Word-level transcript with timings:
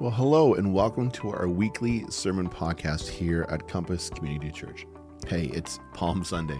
Well, 0.00 0.10
hello, 0.10 0.54
and 0.54 0.74
welcome 0.74 1.08
to 1.12 1.30
our 1.30 1.46
weekly 1.46 2.04
sermon 2.10 2.50
podcast 2.50 3.08
here 3.08 3.46
at 3.48 3.68
Compass 3.68 4.10
Community 4.10 4.50
Church. 4.50 4.88
Hey, 5.28 5.44
it's 5.54 5.78
Palm 5.92 6.24
Sunday. 6.24 6.58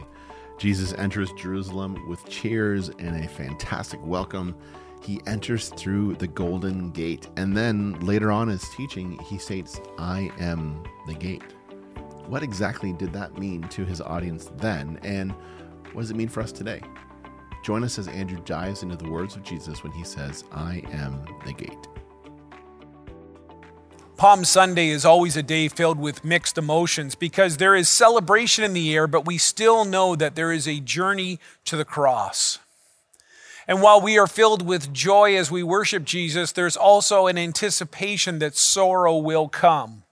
Jesus 0.56 0.92
enters 0.92 1.32
Jerusalem 1.32 2.08
with 2.08 2.24
cheers 2.28 2.90
and 2.90 3.24
a 3.24 3.26
fantastic 3.26 3.98
welcome. 4.06 4.54
He 5.02 5.20
enters 5.26 5.70
through 5.70 6.14
the 6.14 6.28
Golden 6.28 6.92
Gate, 6.92 7.28
and 7.36 7.56
then 7.56 7.98
later 7.98 8.30
on 8.30 8.48
in 8.48 8.52
his 8.57 8.68
teaching, 8.68 9.18
he 9.25 9.39
states, 9.39 9.80
I 9.98 10.30
am 10.39 10.85
the 11.09 11.14
gate. 11.14 11.43
What 12.29 12.45
exactly 12.45 12.93
did 12.93 13.12
that 13.14 13.37
mean 13.37 13.62
to 13.62 13.85
his 13.85 14.01
audience 14.01 14.53
then, 14.59 15.01
and 15.03 15.32
what 15.93 16.03
does 16.03 16.12
it 16.12 16.16
mean 16.16 16.29
for 16.29 16.41
us 16.41 16.53
today? 16.53 16.82
Join 17.64 17.82
us 17.82 17.98
as 17.98 18.07
Andrew 18.07 18.41
dives 18.45 18.85
into 18.85 18.95
the 18.95 19.11
words 19.11 19.35
of 19.35 19.43
Jesus 19.43 19.82
when 19.82 19.91
he 19.91 20.05
says, 20.05 20.45
I 20.53 20.85
am 20.93 21.25
the 21.45 21.53
gate. 21.53 21.89
Palm 24.24 24.46
Sunday 24.46 24.88
is 24.88 25.05
always 25.05 25.37
a 25.37 25.42
day 25.42 25.69
filled 25.69 25.98
with 25.98 26.24
mixed 26.24 26.56
emotions 26.56 27.14
because 27.14 27.59
there 27.59 27.74
is 27.74 27.91
celebration 27.91 28.64
in 28.64 28.73
the 28.73 28.95
air, 28.95 29.06
but 29.06 29.27
we 29.27 29.37
still 29.37 29.84
know 29.84 30.16
that 30.16 30.34
there 30.34 30.50
is 30.50 30.66
a 30.66 30.80
journey 30.80 31.38
to 31.66 31.77
the 31.77 31.84
cross. 31.84 32.59
And 33.69 33.83
while 33.83 34.00
we 34.00 34.16
are 34.19 34.27
filled 34.27 34.66
with 34.66 34.95
joy 34.95 35.37
as 35.37 35.50
we 35.50 35.62
worship 35.62 36.05
Jesus, 36.05 36.52
there's 36.52 36.74
also 36.74 37.27
an 37.27 37.37
anticipation 37.37 38.38
that 38.38 38.56
sorrow 38.56 39.19
will 39.19 39.47
come. 39.47 40.05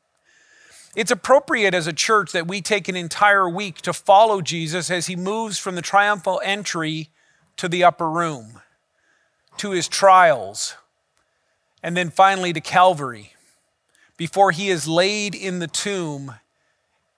It's 0.95 1.10
appropriate 1.10 1.73
as 1.73 1.87
a 1.87 1.93
church 1.95 2.33
that 2.33 2.47
we 2.47 2.60
take 2.60 2.91
an 2.91 2.97
entire 2.97 3.49
week 3.49 3.80
to 3.80 3.95
follow 3.95 4.43
Jesus 4.43 4.91
as 4.91 5.07
he 5.07 5.16
moves 5.16 5.57
from 5.57 5.74
the 5.74 5.80
triumphal 5.80 6.38
entry 6.45 7.09
to 7.57 7.66
the 7.66 7.83
upper 7.83 8.10
room, 8.10 8.60
to 9.57 9.71
his 9.71 9.88
trials, 9.88 10.77
and 11.83 11.97
then 11.97 12.10
finally 12.10 12.52
to 12.52 12.60
Calvary 12.60 13.33
before 14.23 14.53
he 14.53 14.71
is 14.71 14.87
laid 14.87 15.35
in 15.35 15.59
the 15.59 15.66
tomb 15.66 16.33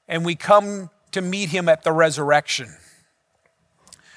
and 0.08 0.24
we 0.24 0.34
come 0.34 0.88
to 1.12 1.20
meet 1.20 1.50
him 1.50 1.68
at 1.68 1.82
the 1.82 1.92
resurrection. 1.92 2.74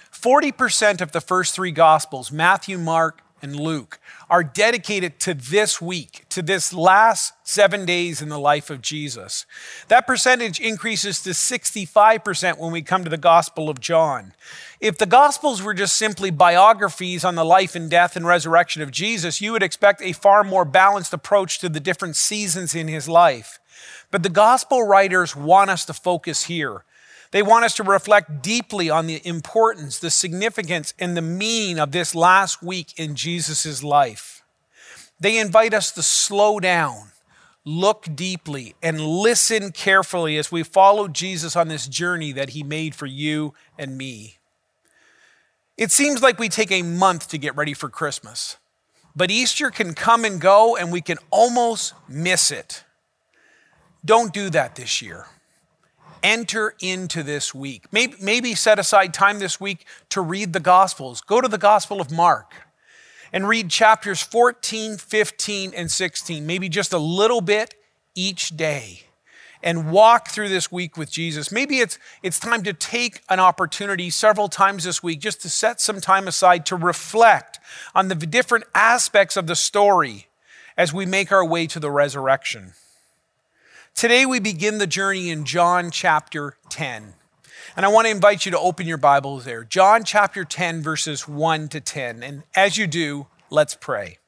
40% 0.09 1.01
of 1.01 1.11
the 1.11 1.19
first 1.19 1.53
three 1.53 1.71
Gospels, 1.71 2.31
Matthew, 2.31 2.77
Mark, 2.77 3.19
and 3.41 3.59
Luke 3.59 3.99
are 4.29 4.43
dedicated 4.43 5.19
to 5.21 5.33
this 5.33 5.81
week, 5.81 6.25
to 6.29 6.41
this 6.41 6.73
last 6.73 7.33
seven 7.43 7.85
days 7.85 8.21
in 8.21 8.29
the 8.29 8.39
life 8.39 8.69
of 8.69 8.81
Jesus. 8.81 9.45
That 9.87 10.07
percentage 10.07 10.59
increases 10.59 11.21
to 11.23 11.29
65% 11.29 12.57
when 12.57 12.71
we 12.71 12.81
come 12.81 13.03
to 13.03 13.09
the 13.09 13.17
Gospel 13.17 13.69
of 13.69 13.79
John. 13.79 14.33
If 14.79 14.97
the 14.97 15.05
Gospels 15.05 15.61
were 15.61 15.73
just 15.73 15.95
simply 15.95 16.29
biographies 16.29 17.23
on 17.23 17.35
the 17.35 17.45
life 17.45 17.75
and 17.75 17.89
death 17.89 18.15
and 18.15 18.25
resurrection 18.25 18.81
of 18.81 18.91
Jesus, 18.91 19.41
you 19.41 19.51
would 19.51 19.63
expect 19.63 20.01
a 20.01 20.13
far 20.13 20.43
more 20.43 20.65
balanced 20.65 21.13
approach 21.13 21.59
to 21.59 21.69
the 21.69 21.79
different 21.79 22.15
seasons 22.15 22.75
in 22.75 22.87
his 22.87 23.07
life. 23.07 23.59
But 24.11 24.23
the 24.23 24.29
Gospel 24.29 24.83
writers 24.83 25.35
want 25.35 25.69
us 25.69 25.85
to 25.85 25.93
focus 25.93 26.43
here 26.43 26.83
they 27.31 27.43
want 27.43 27.65
us 27.65 27.75
to 27.75 27.83
reflect 27.83 28.41
deeply 28.41 28.89
on 28.89 29.07
the 29.07 29.25
importance, 29.25 29.99
the 29.99 30.09
significance, 30.09 30.93
and 30.97 31.15
the 31.15 31.21
meaning 31.21 31.79
of 31.79 31.91
this 31.91 32.15
last 32.15 32.63
week 32.63 32.93
in 32.97 33.15
Jesus' 33.15 33.83
life. 33.83 34.43
They 35.19 35.37
invite 35.37 35.73
us 35.73 35.91
to 35.93 36.03
slow 36.03 36.59
down, 36.59 37.11
look 37.65 38.07
deeply, 38.15 38.75
and 38.81 39.01
listen 39.01 39.71
carefully 39.71 40.37
as 40.37 40.51
we 40.51 40.63
follow 40.63 41.07
Jesus 41.07 41.55
on 41.55 41.67
this 41.67 41.87
journey 41.87 42.31
that 42.31 42.49
he 42.49 42.63
made 42.63 42.95
for 42.95 43.07
you 43.07 43.53
and 43.77 43.97
me. 43.97 44.37
It 45.75 45.91
seems 45.91 46.21
like 46.21 46.39
we 46.39 46.49
take 46.49 46.71
a 46.71 46.81
month 46.81 47.27
to 47.29 47.37
get 47.37 47.55
ready 47.55 47.73
for 47.73 47.89
Christmas, 47.89 48.57
but 49.15 49.31
Easter 49.31 49.69
can 49.69 49.93
come 49.93 50.23
and 50.23 50.39
go, 50.39 50.77
and 50.77 50.91
we 50.91 51.01
can 51.01 51.17
almost 51.29 51.93
miss 52.07 52.51
it. 52.51 52.83
Don't 54.05 54.31
do 54.31 54.49
that 54.51 54.75
this 54.75 55.01
year 55.01 55.25
enter 56.27 56.75
into 56.81 57.23
this 57.23 57.55
week. 57.55 57.85
Maybe, 57.89 58.15
maybe 58.21 58.53
set 58.53 58.79
aside 58.79 59.13
time 59.13 59.39
this 59.39 59.61
week 59.61 59.85
to 60.09 60.19
read 60.19 60.51
the 60.51 60.59
Gospels. 60.59 61.21
Go 61.21 61.39
to 61.39 61.47
the 61.47 61.57
Gospel 61.57 62.01
of 62.01 62.11
Mark 62.11 62.51
and 63.31 63.47
read 63.47 63.69
chapters 63.69 64.21
14, 64.21 64.97
15, 64.97 65.73
and 65.73 65.89
16, 65.89 66.45
maybe 66.45 66.67
just 66.67 66.91
a 66.91 66.97
little 66.97 67.39
bit 67.39 67.75
each 68.13 68.57
day. 68.57 69.03
And 69.63 69.89
walk 69.89 70.27
through 70.27 70.49
this 70.49 70.69
week 70.69 70.97
with 70.97 71.09
Jesus. 71.09 71.49
Maybe 71.49 71.79
it's, 71.79 71.97
it's 72.21 72.39
time 72.39 72.61
to 72.63 72.73
take 72.73 73.21
an 73.29 73.39
opportunity 73.39 74.09
several 74.09 74.49
times 74.49 74.83
this 74.83 75.01
week 75.01 75.21
just 75.21 75.41
to 75.43 75.49
set 75.49 75.79
some 75.79 76.01
time 76.01 76.27
aside 76.27 76.65
to 76.67 76.75
reflect 76.75 77.59
on 77.95 78.09
the 78.09 78.15
different 78.15 78.65
aspects 78.75 79.37
of 79.37 79.47
the 79.47 79.55
story 79.55 80.27
as 80.77 80.93
we 80.93 81.05
make 81.05 81.31
our 81.31 81.43
way 81.45 81.67
to 81.67 81.79
the 81.79 81.89
resurrection. 81.89 82.73
Today 83.97 84.27
we 84.27 84.39
begin 84.39 84.77
the 84.77 84.85
journey 84.85 85.31
in 85.31 85.43
John 85.43 85.89
chapter 85.89 86.53
10. 86.69 87.15
And 87.75 87.83
I 87.83 87.89
want 87.89 88.05
to 88.05 88.11
invite 88.11 88.45
you 88.45 88.51
to 88.51 88.59
open 88.59 88.85
your 88.85 88.99
Bibles 88.99 89.43
there. 89.43 89.63
John 89.63 90.03
chapter 90.03 90.45
10, 90.45 90.83
verses 90.83 91.27
1 91.27 91.67
to 91.69 91.81
10. 91.81 92.21
And 92.21 92.43
as 92.55 92.77
you 92.77 92.85
do, 92.85 93.25
let's 93.49 93.73
pray. 93.73 94.19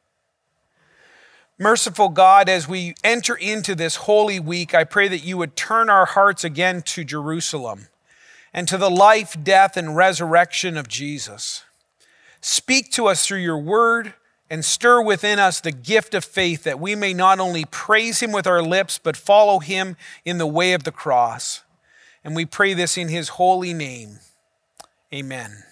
Merciful 1.60 2.10
God, 2.10 2.50
as 2.50 2.68
we 2.68 2.96
enter 3.04 3.36
into 3.36 3.76
this 3.76 3.98
holy 3.98 4.40
week, 4.40 4.74
I 4.74 4.86
pray 4.86 5.08
that 5.08 5.24
you 5.24 5.38
would 5.38 5.56
turn 5.56 5.88
our 5.88 6.08
hearts 6.08 6.44
again 6.44 6.82
to 6.82 7.04
Jerusalem 7.04 7.90
and 8.52 8.68
to 8.68 8.78
the 8.80 8.90
life, 8.90 9.38
death, 9.44 9.78
and 9.78 9.96
resurrection 9.96 10.78
of 10.78 10.88
Jesus. 10.88 11.64
Speak 12.42 12.92
to 12.94 13.06
us 13.06 13.24
through 13.24 13.42
your 13.42 13.60
word 13.60 14.16
and 14.50 14.66
stir 14.66 15.02
within 15.02 15.40
us 15.40 15.62
the 15.62 15.72
gift 15.72 16.14
of 16.14 16.26
faith 16.26 16.64
that 16.64 16.80
we 16.80 16.96
may 16.96 17.14
not 17.14 17.40
only 17.40 17.66
praise 17.66 18.22
him 18.22 18.32
with 18.32 18.48
our 18.48 18.62
lips, 18.62 19.00
but 19.02 19.16
follow 19.16 19.60
him 19.60 19.96
in 20.26 20.38
the 20.38 20.48
way 20.48 20.74
of 20.74 20.84
the 20.84 20.92
cross. 20.92 21.64
And 22.24 22.36
we 22.36 22.46
pray 22.46 22.74
this 22.74 22.98
in 22.98 23.10
his 23.10 23.30
holy 23.30 23.74
name. 23.74 24.20
Amen. 25.14 25.64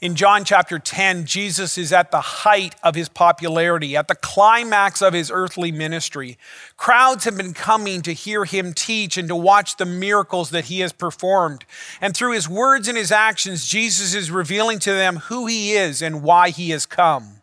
In 0.00 0.14
John 0.14 0.44
chapter 0.44 0.78
10, 0.78 1.24
Jesus 1.24 1.76
is 1.76 1.92
at 1.92 2.12
the 2.12 2.20
height 2.20 2.76
of 2.84 2.94
his 2.94 3.08
popularity, 3.08 3.96
at 3.96 4.06
the 4.06 4.14
climax 4.14 5.02
of 5.02 5.12
his 5.12 5.28
earthly 5.28 5.72
ministry. 5.72 6.38
Crowds 6.76 7.24
have 7.24 7.36
been 7.36 7.52
coming 7.52 8.02
to 8.02 8.12
hear 8.12 8.44
him 8.44 8.74
teach 8.74 9.18
and 9.18 9.26
to 9.26 9.34
watch 9.34 9.76
the 9.76 9.84
miracles 9.84 10.50
that 10.50 10.66
he 10.66 10.80
has 10.80 10.92
performed. 10.92 11.64
And 12.00 12.16
through 12.16 12.32
his 12.32 12.48
words 12.48 12.86
and 12.86 12.96
his 12.96 13.10
actions, 13.10 13.66
Jesus 13.66 14.14
is 14.14 14.30
revealing 14.30 14.78
to 14.80 14.92
them 14.92 15.16
who 15.16 15.46
he 15.46 15.72
is 15.72 16.00
and 16.00 16.22
why 16.22 16.50
he 16.50 16.70
has 16.70 16.86
come. 16.86 17.37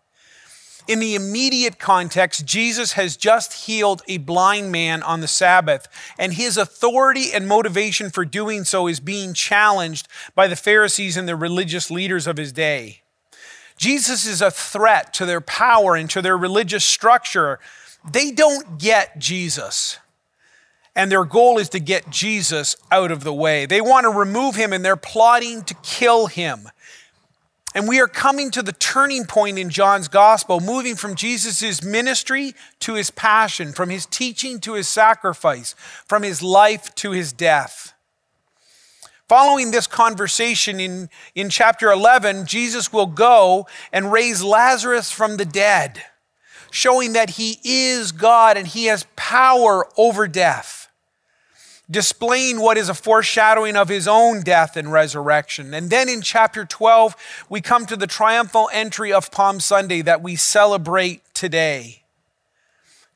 In 0.87 0.99
the 0.99 1.15
immediate 1.15 1.79
context, 1.79 2.45
Jesus 2.45 2.93
has 2.93 3.17
just 3.17 3.65
healed 3.65 4.03
a 4.07 4.17
blind 4.17 4.71
man 4.71 5.01
on 5.01 5.21
the 5.21 5.27
Sabbath, 5.27 5.87
and 6.19 6.33
his 6.33 6.57
authority 6.57 7.33
and 7.33 7.47
motivation 7.47 8.11
for 8.11 8.23
doing 8.23 8.63
so 8.63 8.87
is 8.87 8.99
being 8.99 9.33
challenged 9.33 10.07
by 10.35 10.47
the 10.47 10.55
Pharisees 10.55 11.17
and 11.17 11.27
the 11.27 11.35
religious 11.35 11.89
leaders 11.89 12.27
of 12.27 12.37
his 12.37 12.51
day. 12.51 13.01
Jesus 13.77 14.25
is 14.25 14.41
a 14.41 14.51
threat 14.51 15.13
to 15.15 15.25
their 15.25 15.41
power 15.41 15.95
and 15.95 16.09
to 16.11 16.21
their 16.21 16.37
religious 16.37 16.85
structure. 16.85 17.59
They 18.09 18.31
don't 18.31 18.77
get 18.79 19.17
Jesus. 19.17 19.97
And 20.95 21.11
their 21.11 21.25
goal 21.25 21.57
is 21.57 21.67
to 21.69 21.79
get 21.79 22.09
Jesus 22.09 22.75
out 22.89 23.11
of 23.11 23.23
the 23.23 23.33
way. 23.33 23.65
They 23.65 23.81
want 23.81 24.05
to 24.05 24.09
remove 24.09 24.55
him 24.55 24.71
and 24.71 24.85
they're 24.85 24.95
plotting 24.95 25.63
to 25.63 25.73
kill 25.83 26.27
him. 26.27 26.69
And 27.75 27.89
we 27.89 27.99
are 27.99 28.07
coming 28.07 28.51
to 28.51 28.61
the 28.61 28.71
turning 28.71 29.25
point 29.25 29.59
in 29.59 29.69
John's 29.69 30.07
gospel, 30.07 30.61
moving 30.61 30.95
from 30.95 31.15
Jesus' 31.15 31.83
ministry 31.83 32.55
to 32.79 32.93
his 32.93 33.11
passion, 33.11 33.73
from 33.73 33.89
his 33.89 34.05
teaching 34.05 34.61
to 34.61 34.75
his 34.75 34.87
sacrifice, 34.87 35.75
from 36.05 36.23
his 36.23 36.41
life 36.41 36.95
to 36.95 37.11
his 37.11 37.33
death. 37.33 37.93
Following 39.27 39.71
this 39.71 39.87
conversation 39.87 40.79
in, 40.79 41.09
in 41.33 41.49
chapter 41.49 41.91
11, 41.91 42.45
Jesus 42.45 42.93
will 42.93 43.07
go 43.07 43.67
and 43.91 44.09
raise 44.09 44.41
Lazarus 44.41 45.11
from 45.11 45.35
the 45.35 45.45
dead, 45.45 46.01
showing 46.71 47.11
that 47.11 47.31
he 47.31 47.59
is 47.65 48.13
God 48.13 48.55
and 48.55 48.67
he 48.67 48.85
has 48.85 49.05
power 49.17 49.85
over 49.97 50.29
death 50.29 50.84
displaying 51.89 52.59
what 52.59 52.77
is 52.77 52.89
a 52.89 52.93
foreshadowing 52.93 53.75
of 53.75 53.89
his 53.89 54.07
own 54.07 54.41
death 54.41 54.75
and 54.75 54.91
resurrection. 54.91 55.73
And 55.73 55.89
then 55.89 56.09
in 56.09 56.21
chapter 56.21 56.65
12, 56.65 57.15
we 57.49 57.61
come 57.61 57.85
to 57.85 57.95
the 57.95 58.07
triumphal 58.07 58.69
entry 58.73 59.13
of 59.13 59.31
Palm 59.31 59.59
Sunday 59.59 60.01
that 60.01 60.21
we 60.21 60.35
celebrate 60.35 61.21
today. 61.33 62.03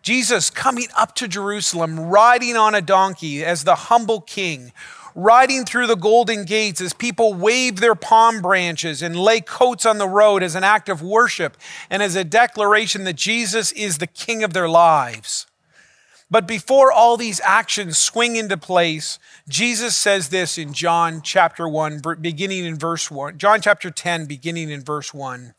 Jesus 0.01 0.49
coming 0.49 0.87
up 0.95 1.13
to 1.15 1.27
Jerusalem, 1.27 1.99
riding 1.99 2.55
on 2.55 2.73
a 2.73 2.81
donkey 2.81 3.43
as 3.43 3.63
the 3.63 3.75
humble 3.75 4.21
king, 4.21 4.71
riding 5.13 5.65
through 5.65 5.87
the 5.87 5.95
golden 5.95 6.45
gates 6.45 6.79
as 6.79 6.93
people 6.93 7.33
wave 7.33 7.79
their 7.79 7.95
palm 7.95 8.41
branches 8.41 9.01
and 9.01 9.15
lay 9.15 9.41
coats 9.41 9.85
on 9.85 9.97
the 9.97 10.07
road 10.07 10.41
as 10.41 10.55
an 10.55 10.63
act 10.63 10.87
of 10.87 11.01
worship 11.01 11.57
and 11.89 12.01
as 12.01 12.15
a 12.15 12.23
declaration 12.23 13.03
that 13.03 13.17
Jesus 13.17 13.71
is 13.73 13.97
the 13.97 14.07
king 14.07 14.43
of 14.43 14.53
their 14.53 14.69
lives. 14.69 15.47
But 16.31 16.47
before 16.47 16.91
all 16.91 17.17
these 17.17 17.41
actions 17.43 17.97
swing 17.97 18.35
into 18.35 18.55
place, 18.55 19.17
Jesus 19.47 19.95
says 19.95 20.29
this 20.29 20.59
in 20.59 20.73
John 20.73 21.21
chapter 21.23 21.67
1, 21.67 22.01
beginning 22.21 22.65
in 22.65 22.77
verse 22.77 23.09
1. 23.09 23.39
John 23.39 23.61
chapter 23.61 23.89
10, 23.89 24.27
beginning 24.27 24.69
in 24.69 24.83
verse 24.83 25.11
1. 25.11 25.55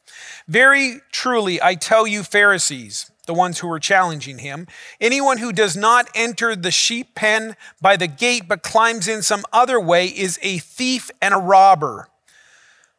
Very 0.47 1.01
truly, 1.11 1.61
I 1.61 1.75
tell 1.75 2.07
you, 2.07 2.23
Pharisees, 2.23 3.11
the 3.27 3.35
ones 3.35 3.59
who 3.59 3.69
were 3.69 3.81
challenging 3.81 4.39
him, 4.39 4.69
anyone 5.01 5.39
who 5.39 5.53
does 5.53 5.77
not 5.77 6.09
enter 6.15 6.55
the 6.55 6.71
sheep 6.71 7.17
pen 7.17 7.57
by 7.81 7.97
the 7.97 8.07
gate 8.07 8.45
but 8.47 8.63
climbs 8.63 9.09
in 9.09 9.23
some 9.23 9.45
other 9.53 9.81
way 9.81 10.07
is 10.07 10.39
a 10.41 10.59
thief 10.59 11.11
and 11.21 11.35
a 11.35 11.39
robber. 11.39 12.09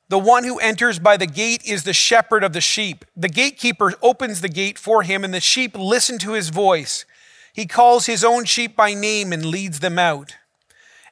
The 0.09 0.19
one 0.19 0.43
who 0.43 0.59
enters 0.59 0.99
by 0.99 1.15
the 1.15 1.25
gate 1.25 1.63
is 1.65 1.85
the 1.85 1.93
shepherd 1.93 2.43
of 2.43 2.51
the 2.51 2.59
sheep. 2.59 3.05
The 3.15 3.29
gatekeeper 3.29 3.93
opens 4.01 4.41
the 4.41 4.49
gate 4.49 4.77
for 4.77 5.03
him, 5.03 5.23
and 5.23 5.33
the 5.33 5.39
sheep 5.39 5.77
listen 5.77 6.17
to 6.17 6.33
his 6.33 6.49
voice. 6.49 7.05
He 7.53 7.65
calls 7.65 8.05
his 8.05 8.23
own 8.23 8.45
sheep 8.45 8.75
by 8.75 8.93
name 8.93 9.33
and 9.33 9.45
leads 9.45 9.79
them 9.79 9.99
out. 9.99 10.35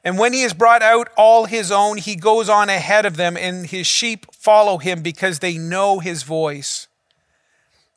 And 0.02 0.18
when 0.18 0.32
he 0.32 0.42
has 0.42 0.54
brought 0.54 0.82
out 0.82 1.10
all 1.16 1.44
his 1.44 1.70
own, 1.70 1.98
he 1.98 2.16
goes 2.16 2.48
on 2.48 2.70
ahead 2.70 3.04
of 3.04 3.16
them, 3.16 3.36
and 3.36 3.66
his 3.66 3.86
sheep 3.86 4.26
follow 4.32 4.78
him 4.78 5.02
because 5.02 5.40
they 5.40 5.58
know 5.58 5.98
his 5.98 6.22
voice. 6.22 6.88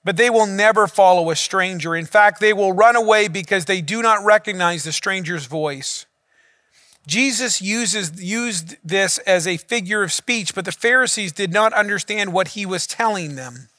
But 0.04 0.18
they 0.18 0.30
will 0.30 0.48
never 0.48 0.86
follow 0.86 1.30
a 1.30 1.36
stranger. 1.36 1.96
In 1.96 2.06
fact, 2.06 2.42
they 2.42 2.52
will 2.52 2.74
run 2.74 2.98
away 2.98 3.30
because 3.30 3.66
they 3.66 3.80
do 3.80 4.02
not 4.02 4.26
recognize 4.26 4.84
the 4.84 4.92
stranger's 4.92 5.46
voice. 5.46 6.06
Jesus 7.08 7.62
uses, 7.62 8.22
used 8.22 8.76
this 8.84 9.18
as 9.20 9.48
a 9.48 9.58
figure 9.58 10.04
of 10.04 10.12
speech, 10.12 10.54
but 10.54 10.66
the 10.66 10.72
Pharisees 10.74 11.32
did 11.32 11.54
not 11.54 11.72
understand 11.74 12.34
what 12.34 12.50
he 12.50 12.66
was 12.66 12.86
telling 12.86 13.36
them. 13.36 13.70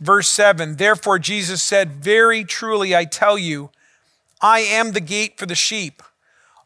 Verse 0.00 0.28
7 0.28 0.76
Therefore, 0.76 1.18
Jesus 1.18 1.62
said, 1.62 1.92
Very 1.92 2.44
truly, 2.44 2.94
I 2.94 3.04
tell 3.04 3.38
you, 3.38 3.70
I 4.40 4.60
am 4.60 4.92
the 4.92 5.00
gate 5.00 5.38
for 5.38 5.46
the 5.46 5.54
sheep. 5.54 6.02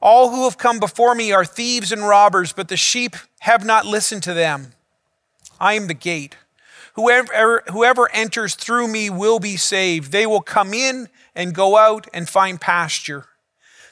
All 0.01 0.31
who 0.31 0.45
have 0.45 0.59
come 0.59 0.81
before 0.81 1.15
me 1.15 1.33
are 1.33 1.45
thieves 1.45 1.93
and 1.93 2.07
robbers, 2.07 2.53
but 2.53 2.69
the 2.69 2.77
sheep 2.77 3.17
have 3.41 3.65
not 3.65 3.87
listened 3.87 4.23
to 4.25 4.35
them. 4.35 4.73
I 5.61 5.75
am 5.75 5.87
the 5.87 5.95
gate. 5.95 6.37
Whoever, 6.95 7.63
whoever 7.71 8.11
enters 8.13 8.55
through 8.55 8.89
me 8.89 9.09
will 9.09 9.39
be 9.39 9.57
saved. 9.57 10.13
They 10.13 10.27
will 10.27 10.43
come 10.43 10.75
in 10.75 11.09
and 11.35 11.55
go 11.55 11.77
out 11.77 12.09
and 12.13 12.29
find 12.29 12.61
pasture. 12.61 13.27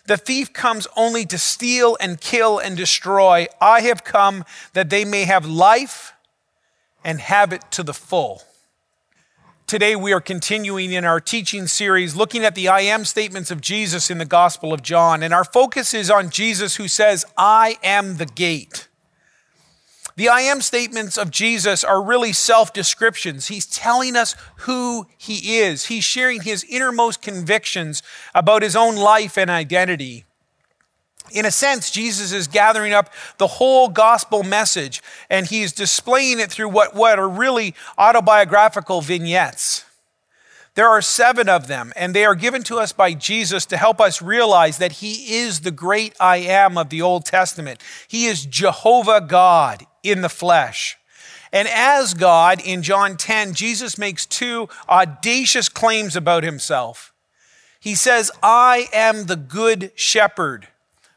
The 0.07 0.17
thief 0.17 0.53
comes 0.53 0.89
only 0.97 1.25
to 1.27 1.39
steal 1.39 1.97
and 2.01 2.21
kill 2.21 2.59
and 2.59 2.77
destroy. 2.77 3.47
I 3.61 3.83
have 3.83 4.03
come 4.03 4.45
that 4.73 4.91
they 4.91 5.05
may 5.05 5.25
have 5.25 5.47
life 5.47 6.13
and 7.05 7.21
have 7.21 7.53
it 7.53 7.63
to 7.71 7.83
the 7.83 7.95
full. 7.95 8.43
Today, 9.71 9.95
we 9.95 10.13
are 10.13 10.21
continuing 10.21 10.91
in 10.91 11.05
our 11.05 11.21
teaching 11.21 11.69
series 11.69 12.17
looking 12.17 12.43
at 12.43 12.57
the 12.57 12.67
I 12.67 12.81
am 12.81 13.05
statements 13.05 13.53
of 13.53 13.61
Jesus 13.61 14.11
in 14.11 14.19
the 14.19 14.25
Gospel 14.25 14.73
of 14.73 14.83
John. 14.83 15.23
And 15.23 15.33
our 15.33 15.45
focus 15.45 15.95
is 15.95 16.11
on 16.11 16.31
Jesus 16.31 16.75
who 16.75 16.89
says, 16.89 17.25
I 17.39 17.79
am 17.85 18.17
the 18.17 18.27
gate. 18.27 18.89
The 20.17 20.29
I 20.29 20.41
am 20.41 20.61
statements 20.61 21.17
of 21.17 21.31
Jesus 21.31 21.85
are 21.85 22.03
really 22.03 22.33
self 22.33 22.73
descriptions. 22.73 23.47
He's 23.47 23.65
telling 23.65 24.17
us 24.17 24.35
who 24.63 25.07
he 25.17 25.61
is, 25.61 25.87
he's 25.87 26.03
sharing 26.03 26.41
his 26.41 26.65
innermost 26.65 27.23
convictions 27.23 28.03
about 28.35 28.63
his 28.63 28.75
own 28.75 28.97
life 28.97 29.39
and 29.39 29.49
identity. 29.49 30.25
In 31.33 31.47
a 31.47 31.51
sense, 31.51 31.91
Jesus 31.91 32.33
is 32.33 32.47
gathering 32.47 32.93
up 32.93 33.11
the 33.39 33.47
whole 33.47 33.89
gospel 33.89 34.43
message 34.43 35.03
and 35.29 35.47
he's 35.47 35.73
displaying 35.73 36.41
it 36.41 36.51
through 36.51 36.69
what, 36.69 36.95
what 36.95 37.19
are 37.19 37.29
really 37.29 37.75
autobiographical 37.99 39.01
vignettes. 39.01 39.85
There 40.75 40.89
are 40.89 41.03
seven 41.03 41.49
of 41.49 41.67
them, 41.67 41.93
and 41.97 42.15
they 42.15 42.25
are 42.25 42.37
given 42.37 42.63
to 42.65 42.79
us 42.79 42.93
by 42.93 43.13
Jesus 43.13 43.67
to 43.67 43.77
help 43.77 44.01
us 44.01 44.23
realize 44.23 44.79
that 44.79 44.93
He 44.93 45.41
is 45.41 45.61
the 45.61 45.73
great 45.73 46.15
I 46.21 46.37
am 46.39 46.79
of 46.79 46.91
the 46.91 47.03
Old 47.03 47.25
Testament. 47.25 47.83
He 48.07 48.27
is 48.27 48.47
Jehovah 48.47 49.21
God 49.21 49.85
in 50.03 50.23
the 50.23 50.29
flesh. 50.29 50.97
And 51.53 51.67
as 51.69 52.15
God, 52.15 52.63
in 52.65 52.83
John 52.83 53.17
10, 53.17 53.55
Jesus 53.55 53.99
makes 53.99 54.25
two 54.25 54.69
audacious 54.89 55.69
claims 55.69 56.15
about 56.15 56.45
Himself. 56.45 57.13
He 57.81 57.97
says, 57.97 58.31
I 58.43 58.89
am 58.93 59.27
the 59.27 59.37
good 59.37 59.91
shepherd 59.97 60.69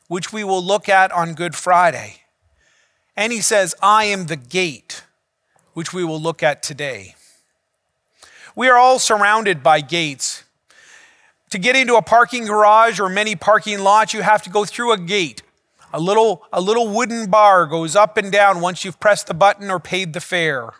which 0.07 0.33
we 0.33 0.43
will 0.43 0.63
look 0.63 0.89
at 0.89 1.11
on 1.11 1.33
Good 1.33 1.55
Friday. 1.55 2.17
And 3.15 3.31
he 3.31 3.41
says, 3.41 3.75
I 3.81 4.05
am 4.05 4.25
the 4.25 4.35
gate, 4.35 5.03
which 5.73 5.93
we 5.93 6.03
will 6.03 6.19
look 6.19 6.41
at 6.43 6.63
today. 6.63 7.15
We 8.55 8.69
are 8.69 8.77
all 8.77 8.99
surrounded 8.99 9.63
by 9.63 9.81
gates. 9.81 10.43
To 11.49 11.59
get 11.59 11.75
into 11.75 11.95
a 11.95 12.01
parking 12.01 12.45
garage 12.45 12.99
or 12.99 13.09
many 13.09 13.35
parking 13.35 13.79
lots, 13.79 14.13
you 14.13 14.21
have 14.21 14.41
to 14.43 14.49
go 14.49 14.65
through 14.65 14.91
a 14.91 14.97
gate. 14.97 15.43
A 15.91 15.99
little, 15.99 16.43
a 16.51 16.59
little 16.59 16.87
wooden 16.87 17.29
bar 17.29 17.67
goes 17.67 17.95
up 17.95 18.17
and 18.17 18.31
down 18.31 18.61
once 18.61 18.83
you've 18.83 18.99
pressed 18.99 19.27
the 19.27 19.35
button 19.35 19.69
or 19.69 19.79
paid 19.79 20.13
the 20.13 20.21
fare. 20.21 20.71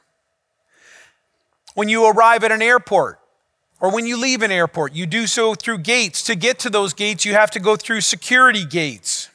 When 1.75 1.89
you 1.89 2.07
arrive 2.07 2.43
at 2.43 2.51
an 2.51 2.63
airport, 2.63 3.19
or 3.83 3.91
when 3.91 4.07
you 4.07 4.15
leave 4.15 4.41
an 4.41 4.49
airport, 4.49 4.93
you 4.93 5.05
do 5.05 5.27
so 5.27 5.55
through 5.55 5.79
gates. 5.79 6.23
To 6.23 6.35
get 6.35 6.57
to 6.59 6.69
those 6.69 6.93
gates, 6.93 7.25
you 7.25 7.33
have 7.33 7.51
to 7.51 7.59
go 7.59 7.75
through 7.75 7.99
security 7.99 8.63
gates. 8.63 9.29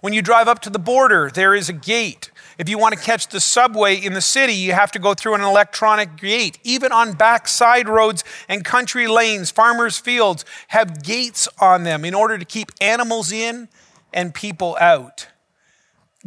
When 0.00 0.12
you 0.12 0.22
drive 0.22 0.48
up 0.48 0.58
to 0.62 0.70
the 0.70 0.80
border, 0.80 1.30
there 1.32 1.54
is 1.54 1.68
a 1.68 1.72
gate. 1.72 2.32
If 2.58 2.68
you 2.68 2.78
want 2.78 2.96
to 2.96 3.00
catch 3.00 3.28
the 3.28 3.38
subway 3.38 3.94
in 3.94 4.14
the 4.14 4.20
city, 4.20 4.54
you 4.54 4.72
have 4.72 4.90
to 4.90 4.98
go 4.98 5.14
through 5.14 5.34
an 5.34 5.42
electronic 5.42 6.16
gate. 6.16 6.58
Even 6.64 6.90
on 6.90 7.12
backside 7.12 7.88
roads 7.88 8.24
and 8.48 8.64
country 8.64 9.06
lanes, 9.06 9.52
farmers' 9.52 9.98
fields 9.98 10.44
have 10.68 11.04
gates 11.04 11.48
on 11.60 11.84
them 11.84 12.04
in 12.04 12.14
order 12.14 12.38
to 12.38 12.44
keep 12.44 12.72
animals 12.80 13.30
in 13.30 13.68
and 14.12 14.34
people 14.34 14.76
out. 14.80 15.28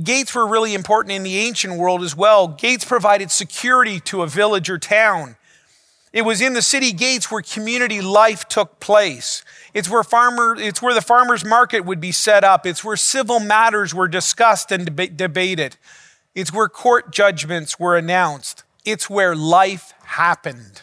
Gates 0.01 0.33
were 0.33 0.47
really 0.47 0.73
important 0.73 1.11
in 1.11 1.23
the 1.23 1.39
ancient 1.39 1.77
world 1.77 2.03
as 2.03 2.15
well. 2.15 2.47
Gates 2.47 2.85
provided 2.85 3.31
security 3.31 3.99
to 3.99 4.21
a 4.21 4.27
village 4.27 4.69
or 4.69 4.77
town. 4.77 5.35
It 6.13 6.23
was 6.23 6.41
in 6.41 6.53
the 6.53 6.61
city 6.61 6.91
gates 6.91 7.31
where 7.31 7.41
community 7.41 8.01
life 8.01 8.47
took 8.47 8.79
place. 8.79 9.45
It's 9.73 9.89
where 9.89 10.03
farmer, 10.03 10.55
it's 10.57 10.81
where 10.81 10.93
the 10.93 11.01
farmers 11.01 11.45
market 11.45 11.85
would 11.85 12.01
be 12.01 12.11
set 12.11 12.43
up. 12.43 12.65
It's 12.65 12.83
where 12.83 12.97
civil 12.97 13.39
matters 13.39 13.93
were 13.93 14.09
discussed 14.09 14.71
and 14.71 14.93
deb- 14.95 15.15
debated. 15.15 15.77
It's 16.35 16.53
where 16.53 16.67
court 16.67 17.11
judgments 17.11 17.79
were 17.79 17.97
announced. 17.97 18.63
It's 18.83 19.09
where 19.09 19.35
life 19.35 19.93
happened. 20.03 20.81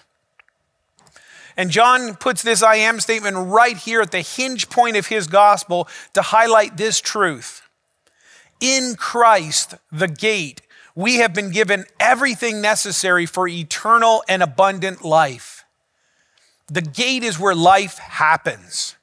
And 1.59 1.71
John 1.71 2.15
puts 2.15 2.43
this 2.43 2.63
I 2.63 2.77
am 2.77 3.01
statement 3.01 3.37
right 3.37 3.77
here 3.77 4.01
at 4.01 4.13
the 4.13 4.21
hinge 4.21 4.71
point 4.71 4.97
of 4.97 5.09
his 5.09 5.27
gospel 5.27 5.89
to 6.15 6.23
highlight 6.23 6.77
this 6.77 7.01
truth. 7.01 7.63
In 8.61 8.95
Christ, 8.97 9.75
the 9.91 10.09
gate, 10.09 10.63
we 10.99 11.19
have 11.19 11.33
been 11.33 11.53
given 11.53 11.85
everything 12.01 12.61
necessary 12.61 13.25
for 13.25 13.47
eternal 13.47 14.25
and 14.29 14.43
abundant 14.43 15.05
life. 15.05 15.65
The 16.67 16.83
gate 16.83 17.23
is 17.23 17.39
where 17.39 17.55
life 17.55 17.99
happens. 17.99 18.97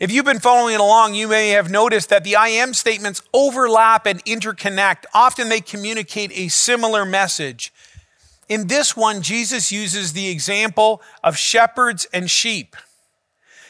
If 0.00 0.10
you've 0.10 0.24
been 0.24 0.40
following 0.40 0.74
along, 0.74 1.14
you 1.14 1.28
may 1.28 1.50
have 1.50 1.70
noticed 1.70 2.08
that 2.08 2.24
the 2.24 2.34
I 2.34 2.48
am 2.48 2.74
statements 2.74 3.22
overlap 3.32 4.04
and 4.04 4.24
interconnect. 4.24 5.04
Often 5.14 5.48
they 5.48 5.60
communicate 5.60 6.32
a 6.34 6.48
similar 6.48 7.04
message. 7.04 7.72
In 8.48 8.66
this 8.66 8.96
one, 8.96 9.22
Jesus 9.22 9.70
uses 9.70 10.14
the 10.14 10.28
example 10.28 11.00
of 11.22 11.36
shepherds 11.36 12.04
and 12.12 12.28
sheep. 12.28 12.74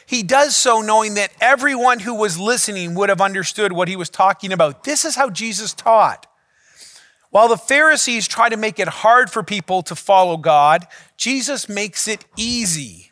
He 0.07 0.23
does 0.23 0.57
so 0.57 0.81
knowing 0.81 1.13
that 1.13 1.33
everyone 1.39 1.99
who 1.99 2.15
was 2.15 2.39
listening 2.39 2.95
would 2.95 3.09
have 3.09 3.21
understood 3.21 3.73
what 3.73 3.89
he 3.89 3.95
was 3.95 4.09
talking 4.09 4.51
about. 4.51 4.85
This 4.85 5.05
is 5.05 5.15
how 5.15 5.29
Jesus 5.29 5.71
taught. 5.71 6.25
While 7.33 7.47
the 7.47 7.57
Pharisees 7.57 8.27
try 8.27 8.49
to 8.49 8.57
make 8.57 8.77
it 8.77 8.87
hard 8.87 9.31
for 9.31 9.41
people 9.41 9.81
to 9.83 9.95
follow 9.95 10.37
God, 10.37 10.85
Jesus 11.17 11.67
makes 11.67 12.07
it 12.07 12.25
easy. 12.37 13.11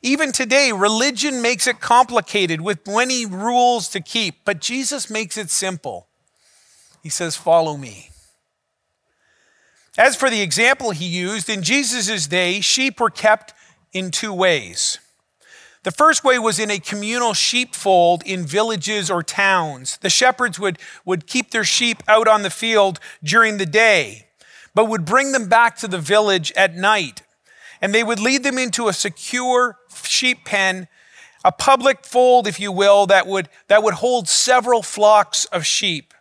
Even 0.00 0.32
today, 0.32 0.72
religion 0.72 1.42
makes 1.42 1.66
it 1.66 1.78
complicated 1.78 2.62
with 2.62 2.86
many 2.86 3.26
rules 3.26 3.90
to 3.90 4.00
keep, 4.00 4.46
but 4.46 4.62
Jesus 4.62 5.10
makes 5.10 5.36
it 5.36 5.50
simple. 5.50 6.08
He 7.02 7.10
says, 7.10 7.36
Follow 7.36 7.76
me. 7.76 8.08
As 9.98 10.16
for 10.16 10.30
the 10.30 10.40
example 10.40 10.92
he 10.92 11.04
used, 11.04 11.50
in 11.50 11.62
Jesus' 11.62 12.26
day, 12.26 12.62
sheep 12.62 12.98
were 12.98 13.10
kept 13.10 13.52
in 13.92 14.10
two 14.10 14.32
ways. 14.32 15.00
The 15.82 15.90
first 15.90 16.24
way 16.24 16.38
was 16.38 16.58
in 16.58 16.70
a 16.70 16.78
communal 16.78 17.32
sheepfold 17.32 18.22
in 18.26 18.44
villages 18.44 19.10
or 19.10 19.22
towns. 19.22 19.96
The 19.98 20.10
shepherds 20.10 20.60
would, 20.60 20.78
would 21.06 21.26
keep 21.26 21.50
their 21.50 21.64
sheep 21.64 22.02
out 22.06 22.28
on 22.28 22.42
the 22.42 22.50
field 22.50 23.00
during 23.24 23.56
the 23.56 23.64
day, 23.64 24.26
but 24.74 24.88
would 24.88 25.06
bring 25.06 25.32
them 25.32 25.48
back 25.48 25.76
to 25.78 25.88
the 25.88 25.98
village 25.98 26.52
at 26.52 26.76
night. 26.76 27.22
And 27.80 27.94
they 27.94 28.04
would 28.04 28.20
lead 28.20 28.42
them 28.42 28.58
into 28.58 28.88
a 28.88 28.92
secure 28.92 29.78
sheep 30.04 30.44
pen, 30.44 30.86
a 31.46 31.52
public 31.52 32.04
fold, 32.04 32.46
if 32.46 32.60
you 32.60 32.70
will, 32.70 33.06
that 33.06 33.26
would, 33.26 33.48
that 33.68 33.82
would 33.82 33.94
hold 33.94 34.28
several 34.28 34.82
flocks 34.82 35.46
of 35.46 35.64
sheep. 35.64 36.12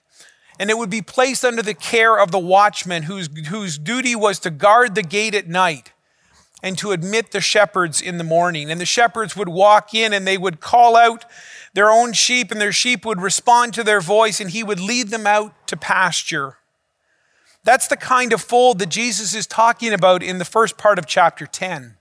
And 0.57 0.69
it 0.69 0.77
would 0.77 0.89
be 0.89 1.01
placed 1.01 1.43
under 1.43 1.61
the 1.61 1.73
care 1.73 2.17
of 2.17 2.31
the 2.31 2.39
watchman 2.39 3.03
whose, 3.03 3.29
whose 3.47 3.77
duty 3.77 4.15
was 4.15 4.39
to 4.39 4.51
guard 4.51 4.95
the 4.95 5.03
gate 5.03 5.35
at 5.35 5.49
night 5.49 5.91
and 6.61 6.77
to 6.77 6.91
admit 6.91 7.31
the 7.31 7.41
shepherds 7.41 8.01
in 8.01 8.17
the 8.17 8.23
morning. 8.23 8.69
And 8.69 8.79
the 8.81 8.85
shepherds 8.85 9.35
would 9.35 9.49
walk 9.49 9.93
in 9.93 10.13
and 10.13 10.27
they 10.27 10.37
would 10.37 10.59
call 10.59 10.95
out 10.95 11.25
their 11.73 11.91
own 11.91 12.13
sheep, 12.13 12.51
and 12.51 12.59
their 12.59 12.71
sheep 12.71 13.05
would 13.05 13.21
respond 13.21 13.73
to 13.75 13.83
their 13.83 14.01
voice, 14.01 14.41
and 14.41 14.49
he 14.49 14.63
would 14.63 14.79
lead 14.79 15.09
them 15.09 15.27
out 15.27 15.67
to 15.67 15.77
pasture. 15.77 16.57
That's 17.63 17.87
the 17.87 17.97
kind 17.97 18.33
of 18.33 18.41
fold 18.41 18.79
that 18.79 18.89
Jesus 18.89 19.35
is 19.35 19.45
talking 19.45 19.93
about 19.93 20.23
in 20.23 20.39
the 20.39 20.45
first 20.45 20.77
part 20.77 20.97
of 20.97 21.05
chapter 21.05 21.45
10. 21.45 21.95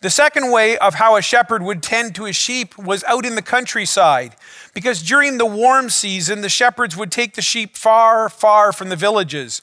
The 0.00 0.10
second 0.10 0.52
way 0.52 0.78
of 0.78 0.94
how 0.94 1.16
a 1.16 1.22
shepherd 1.22 1.62
would 1.62 1.82
tend 1.82 2.14
to 2.14 2.24
his 2.24 2.36
sheep 2.36 2.78
was 2.78 3.02
out 3.04 3.26
in 3.26 3.34
the 3.34 3.42
countryside, 3.42 4.36
because 4.72 5.02
during 5.02 5.38
the 5.38 5.46
warm 5.46 5.90
season, 5.90 6.40
the 6.40 6.48
shepherds 6.48 6.96
would 6.96 7.10
take 7.10 7.34
the 7.34 7.42
sheep 7.42 7.76
far, 7.76 8.28
far 8.28 8.72
from 8.72 8.88
the 8.88 8.96
villages. 8.96 9.60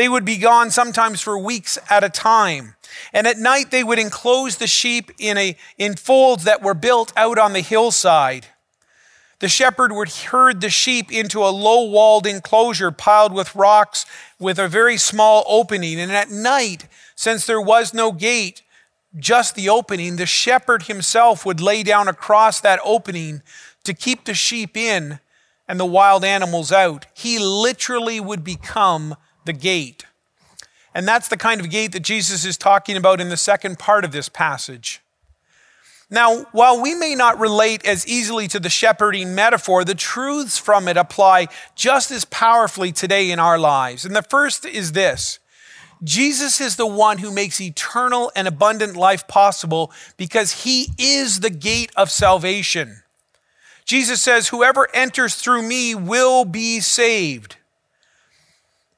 They 0.00 0.08
would 0.08 0.24
be 0.24 0.38
gone 0.38 0.70
sometimes 0.70 1.20
for 1.20 1.36
weeks 1.36 1.76
at 1.90 2.02
a 2.02 2.08
time. 2.08 2.74
And 3.12 3.26
at 3.26 3.36
night, 3.36 3.70
they 3.70 3.84
would 3.84 3.98
enclose 3.98 4.56
the 4.56 4.66
sheep 4.66 5.10
in, 5.18 5.36
a, 5.36 5.54
in 5.76 5.94
folds 5.94 6.44
that 6.44 6.62
were 6.62 6.72
built 6.72 7.12
out 7.18 7.36
on 7.36 7.52
the 7.52 7.60
hillside. 7.60 8.46
The 9.40 9.48
shepherd 9.50 9.92
would 9.92 10.08
herd 10.08 10.62
the 10.62 10.70
sheep 10.70 11.12
into 11.12 11.44
a 11.44 11.52
low 11.52 11.82
walled 11.82 12.26
enclosure 12.26 12.90
piled 12.90 13.34
with 13.34 13.54
rocks 13.54 14.06
with 14.38 14.58
a 14.58 14.68
very 14.68 14.96
small 14.96 15.44
opening. 15.46 16.00
And 16.00 16.10
at 16.10 16.30
night, 16.30 16.88
since 17.14 17.44
there 17.44 17.60
was 17.60 17.92
no 17.92 18.10
gate, 18.10 18.62
just 19.18 19.54
the 19.54 19.68
opening, 19.68 20.16
the 20.16 20.24
shepherd 20.24 20.84
himself 20.84 21.44
would 21.44 21.60
lay 21.60 21.82
down 21.82 22.08
across 22.08 22.58
that 22.62 22.80
opening 22.82 23.42
to 23.84 23.92
keep 23.92 24.24
the 24.24 24.32
sheep 24.32 24.78
in 24.78 25.20
and 25.68 25.78
the 25.78 25.84
wild 25.84 26.24
animals 26.24 26.72
out. 26.72 27.04
He 27.12 27.38
literally 27.38 28.18
would 28.18 28.42
become 28.42 29.14
the 29.44 29.52
gate. 29.52 30.04
And 30.94 31.06
that's 31.06 31.28
the 31.28 31.36
kind 31.36 31.60
of 31.60 31.70
gate 31.70 31.92
that 31.92 32.00
Jesus 32.00 32.44
is 32.44 32.56
talking 32.56 32.96
about 32.96 33.20
in 33.20 33.28
the 33.28 33.36
second 33.36 33.78
part 33.78 34.04
of 34.04 34.12
this 34.12 34.28
passage. 34.28 35.00
Now, 36.12 36.46
while 36.50 36.80
we 36.82 36.94
may 36.96 37.14
not 37.14 37.38
relate 37.38 37.86
as 37.86 38.06
easily 38.06 38.48
to 38.48 38.58
the 38.58 38.68
shepherding 38.68 39.34
metaphor, 39.34 39.84
the 39.84 39.94
truths 39.94 40.58
from 40.58 40.88
it 40.88 40.96
apply 40.96 41.46
just 41.76 42.10
as 42.10 42.24
powerfully 42.24 42.90
today 42.90 43.30
in 43.30 43.38
our 43.38 43.58
lives. 43.58 44.04
And 44.04 44.16
the 44.16 44.22
first 44.22 44.66
is 44.66 44.92
this 44.92 45.38
Jesus 46.02 46.60
is 46.60 46.74
the 46.74 46.86
one 46.86 47.18
who 47.18 47.30
makes 47.30 47.60
eternal 47.60 48.32
and 48.34 48.48
abundant 48.48 48.96
life 48.96 49.28
possible 49.28 49.92
because 50.16 50.64
he 50.64 50.88
is 50.98 51.40
the 51.40 51.50
gate 51.50 51.92
of 51.96 52.10
salvation. 52.10 53.02
Jesus 53.84 54.20
says, 54.20 54.48
Whoever 54.48 54.88
enters 54.94 55.36
through 55.36 55.62
me 55.62 55.94
will 55.94 56.44
be 56.44 56.80
saved. 56.80 57.56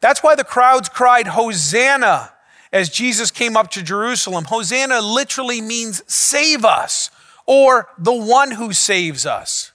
That's 0.02 0.22
why 0.22 0.34
the 0.34 0.44
crowds 0.44 0.88
cried, 0.88 1.28
Hosanna, 1.28 2.32
as 2.72 2.90
Jesus 2.90 3.30
came 3.30 3.56
up 3.56 3.70
to 3.70 3.82
Jerusalem. 3.82 4.44
Hosanna 4.44 5.00
literally 5.00 5.60
means 5.60 6.02
save 6.12 6.64
us, 6.64 7.08
or 7.46 7.88
the 7.96 8.12
one 8.12 8.50
who 8.50 8.72
saves 8.72 9.24
us. 9.24 9.72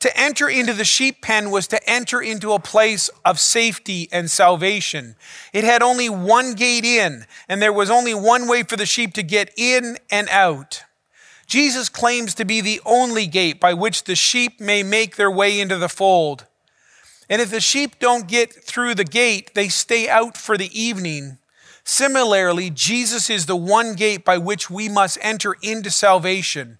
To 0.00 0.14
enter 0.20 0.50
into 0.50 0.74
the 0.74 0.84
sheep 0.84 1.22
pen 1.22 1.50
was 1.50 1.66
to 1.68 1.90
enter 1.90 2.20
into 2.20 2.52
a 2.52 2.58
place 2.58 3.08
of 3.24 3.40
safety 3.40 4.06
and 4.12 4.30
salvation. 4.30 5.16
It 5.54 5.64
had 5.64 5.82
only 5.82 6.10
one 6.10 6.52
gate 6.52 6.84
in, 6.84 7.24
and 7.48 7.62
there 7.62 7.72
was 7.72 7.88
only 7.88 8.12
one 8.12 8.46
way 8.46 8.64
for 8.64 8.76
the 8.76 8.84
sheep 8.84 9.14
to 9.14 9.22
get 9.22 9.50
in 9.56 9.96
and 10.10 10.28
out. 10.28 10.82
Jesus 11.46 11.88
claims 11.88 12.34
to 12.34 12.44
be 12.44 12.60
the 12.60 12.82
only 12.84 13.26
gate 13.26 13.60
by 13.60 13.72
which 13.72 14.04
the 14.04 14.14
sheep 14.14 14.60
may 14.60 14.82
make 14.82 15.16
their 15.16 15.30
way 15.30 15.58
into 15.58 15.78
the 15.78 15.88
fold. 15.88 16.44
And 17.28 17.40
if 17.40 17.50
the 17.50 17.60
sheep 17.60 17.98
don't 17.98 18.28
get 18.28 18.52
through 18.52 18.94
the 18.94 19.04
gate, 19.04 19.54
they 19.54 19.68
stay 19.68 20.08
out 20.08 20.36
for 20.36 20.58
the 20.58 20.70
evening. 20.78 21.38
Similarly, 21.84 22.70
Jesus 22.70 23.28
is 23.28 23.46
the 23.46 23.56
one 23.56 23.94
gate 23.94 24.24
by 24.24 24.38
which 24.38 24.70
we 24.70 24.88
must 24.88 25.18
enter 25.20 25.56
into 25.62 25.90
salvation 25.90 26.78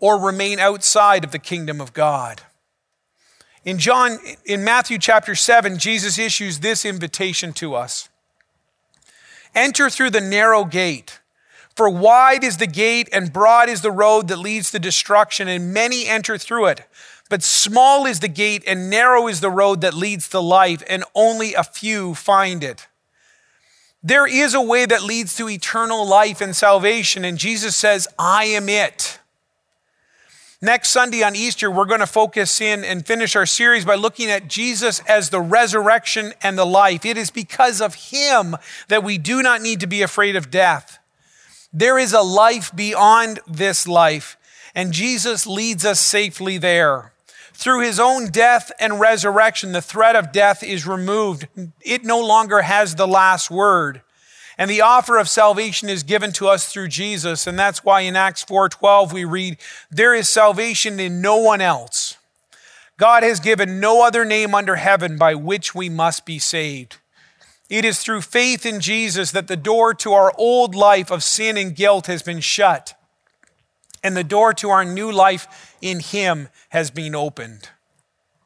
or 0.00 0.18
remain 0.18 0.58
outside 0.58 1.24
of 1.24 1.32
the 1.32 1.38
kingdom 1.38 1.80
of 1.80 1.92
God. 1.92 2.42
In 3.64 3.78
John 3.78 4.18
in 4.44 4.64
Matthew 4.64 4.98
chapter 4.98 5.36
7, 5.36 5.78
Jesus 5.78 6.18
issues 6.18 6.58
this 6.58 6.84
invitation 6.84 7.52
to 7.54 7.74
us. 7.74 8.08
Enter 9.54 9.88
through 9.88 10.10
the 10.10 10.20
narrow 10.20 10.64
gate. 10.64 11.20
For 11.76 11.88
wide 11.88 12.44
is 12.44 12.56
the 12.56 12.66
gate 12.66 13.08
and 13.12 13.32
broad 13.32 13.68
is 13.68 13.80
the 13.80 13.90
road 13.90 14.28
that 14.28 14.38
leads 14.38 14.70
to 14.72 14.78
destruction, 14.78 15.48
and 15.48 15.72
many 15.72 16.06
enter 16.06 16.36
through 16.36 16.66
it. 16.66 16.82
But 17.32 17.42
small 17.42 18.04
is 18.04 18.20
the 18.20 18.28
gate 18.28 18.62
and 18.66 18.90
narrow 18.90 19.26
is 19.26 19.40
the 19.40 19.48
road 19.48 19.80
that 19.80 19.94
leads 19.94 20.28
to 20.28 20.38
life, 20.38 20.82
and 20.86 21.02
only 21.14 21.54
a 21.54 21.64
few 21.64 22.14
find 22.14 22.62
it. 22.62 22.88
There 24.02 24.26
is 24.26 24.52
a 24.52 24.60
way 24.60 24.84
that 24.84 25.02
leads 25.02 25.34
to 25.36 25.48
eternal 25.48 26.06
life 26.06 26.42
and 26.42 26.54
salvation, 26.54 27.24
and 27.24 27.38
Jesus 27.38 27.74
says, 27.74 28.06
I 28.18 28.44
am 28.44 28.68
it. 28.68 29.18
Next 30.60 30.90
Sunday 30.90 31.22
on 31.22 31.34
Easter, 31.34 31.70
we're 31.70 31.86
going 31.86 32.00
to 32.00 32.06
focus 32.06 32.60
in 32.60 32.84
and 32.84 33.06
finish 33.06 33.34
our 33.34 33.46
series 33.46 33.86
by 33.86 33.94
looking 33.94 34.30
at 34.30 34.48
Jesus 34.48 35.00
as 35.08 35.30
the 35.30 35.40
resurrection 35.40 36.34
and 36.42 36.58
the 36.58 36.66
life. 36.66 37.06
It 37.06 37.16
is 37.16 37.30
because 37.30 37.80
of 37.80 37.94
him 37.94 38.58
that 38.88 39.02
we 39.02 39.16
do 39.16 39.42
not 39.42 39.62
need 39.62 39.80
to 39.80 39.86
be 39.86 40.02
afraid 40.02 40.36
of 40.36 40.50
death. 40.50 40.98
There 41.72 41.98
is 41.98 42.12
a 42.12 42.20
life 42.20 42.76
beyond 42.76 43.40
this 43.48 43.88
life, 43.88 44.36
and 44.74 44.92
Jesus 44.92 45.46
leads 45.46 45.86
us 45.86 45.98
safely 45.98 46.58
there. 46.58 47.11
Through 47.62 47.82
his 47.82 48.00
own 48.00 48.26
death 48.26 48.72
and 48.80 48.98
resurrection, 48.98 49.70
the 49.70 49.80
threat 49.80 50.16
of 50.16 50.32
death 50.32 50.64
is 50.64 50.84
removed. 50.84 51.46
It 51.80 52.04
no 52.04 52.18
longer 52.18 52.62
has 52.62 52.96
the 52.96 53.06
last 53.06 53.52
word. 53.52 54.02
And 54.58 54.68
the 54.68 54.80
offer 54.80 55.16
of 55.16 55.28
salvation 55.28 55.88
is 55.88 56.02
given 56.02 56.32
to 56.32 56.48
us 56.48 56.66
through 56.66 56.88
Jesus. 56.88 57.46
And 57.46 57.56
that's 57.56 57.84
why 57.84 58.00
in 58.00 58.16
Acts 58.16 58.42
4:12 58.42 59.12
we 59.12 59.24
read, 59.24 59.58
"There 59.92 60.12
is 60.12 60.28
salvation 60.28 60.98
in 60.98 61.20
no 61.20 61.36
one 61.36 61.60
else. 61.60 62.16
God 62.96 63.22
has 63.22 63.38
given 63.38 63.78
no 63.78 64.02
other 64.02 64.24
name 64.24 64.56
under 64.56 64.74
heaven 64.74 65.16
by 65.16 65.36
which 65.36 65.72
we 65.72 65.88
must 65.88 66.24
be 66.24 66.40
saved." 66.40 66.96
It 67.70 67.84
is 67.84 68.00
through 68.00 68.22
faith 68.22 68.66
in 68.66 68.80
Jesus 68.80 69.30
that 69.30 69.46
the 69.46 69.56
door 69.56 69.94
to 69.94 70.12
our 70.14 70.32
old 70.36 70.74
life 70.74 71.12
of 71.12 71.22
sin 71.22 71.56
and 71.56 71.76
guilt 71.76 72.08
has 72.08 72.24
been 72.24 72.40
shut, 72.40 72.94
and 74.02 74.16
the 74.16 74.24
door 74.24 74.52
to 74.54 74.70
our 74.70 74.84
new 74.84 75.12
life 75.12 75.46
in 75.82 76.00
Him 76.00 76.48
has 76.70 76.90
been 76.90 77.14
opened. 77.14 77.68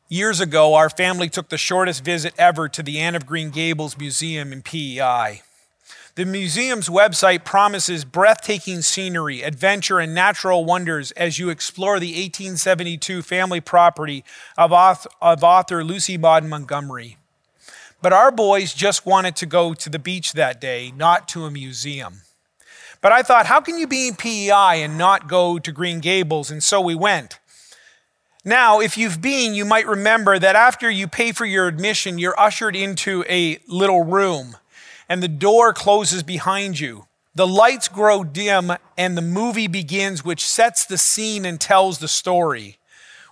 Years 0.09 0.41
ago, 0.41 0.75
our 0.75 0.91
family 0.91 1.29
took 1.29 1.49
the 1.49 1.59
shortest 1.59 2.05
visit 2.05 2.35
ever 2.39 2.69
to 2.69 2.83
the 2.83 2.99
Anne 2.99 3.15
of 3.15 3.27
Green 3.27 3.51
Gables 3.51 3.99
Museum 3.99 4.53
in 4.53 4.63
PEI. 4.63 5.43
The 6.15 6.25
museum's 6.25 6.89
website 6.89 7.45
promises 7.45 8.07
breathtaking 8.07 8.81
scenery, 8.81 9.43
adventure, 9.43 9.99
and 9.99 10.15
natural 10.15 10.65
wonders 10.65 11.11
as 11.13 11.39
you 11.39 11.51
explore 11.51 12.01
the 12.01 12.13
1872 12.13 13.21
family 13.21 13.61
property 13.61 14.25
of 14.57 14.73
author 14.73 15.85
Lucy 15.85 16.17
Maud 16.17 16.45
Montgomery. 16.45 17.19
But 18.01 18.15
our 18.15 18.31
boys 18.31 18.73
just 18.73 19.05
wanted 19.05 19.37
to 19.37 19.47
go 19.47 19.75
to 19.75 19.91
the 19.91 19.99
beach 19.99 20.33
that 20.33 20.61
day, 20.61 20.93
not 20.97 21.29
to 21.29 21.45
a 21.45 21.51
museum. 21.51 22.23
But 23.07 23.13
I 23.13 23.23
thought, 23.23 23.47
how 23.47 23.61
can 23.61 23.79
you 23.79 23.87
be 23.87 24.09
in 24.09 24.17
PEI 24.17 24.83
and 24.83 24.99
not 24.99 25.29
go 25.29 25.61
to 25.61 25.71
Green 25.71 26.01
Gables? 26.01 26.51
And 26.51 26.61
so 26.61 26.81
we 26.81 26.97
went. 26.97 27.39
Now, 28.45 28.81
if 28.81 28.99
you've 28.99 29.21
been, 29.21 29.55
you 29.55 29.65
might 29.65 29.87
remember 29.87 30.41
that 30.41 30.57
after 30.57 30.91
you 30.91 31.07
pay 31.07 31.31
for 31.31 31.45
your 31.45 31.69
admission, 31.69 32.19
you're 32.19 32.35
ushered 32.37 32.75
into 32.75 33.25
a 33.29 33.61
little 33.69 34.03
room 34.03 34.57
and 35.09 35.23
the 35.23 35.29
door 35.29 35.73
closes 35.73 36.25
behind 36.25 36.81
you. 36.81 37.07
The 37.37 37.47
lights 37.47 37.87
grow 37.87 38.25
dim 38.25 38.73
and 38.99 39.17
the 39.17 39.23
movie 39.23 39.69
begins, 39.69 40.25
which 40.25 40.45
sets 40.45 40.85
the 40.85 40.99
scene 40.99 41.45
and 41.45 41.61
tells 41.61 41.99
the 41.99 42.09
story. 42.09 42.79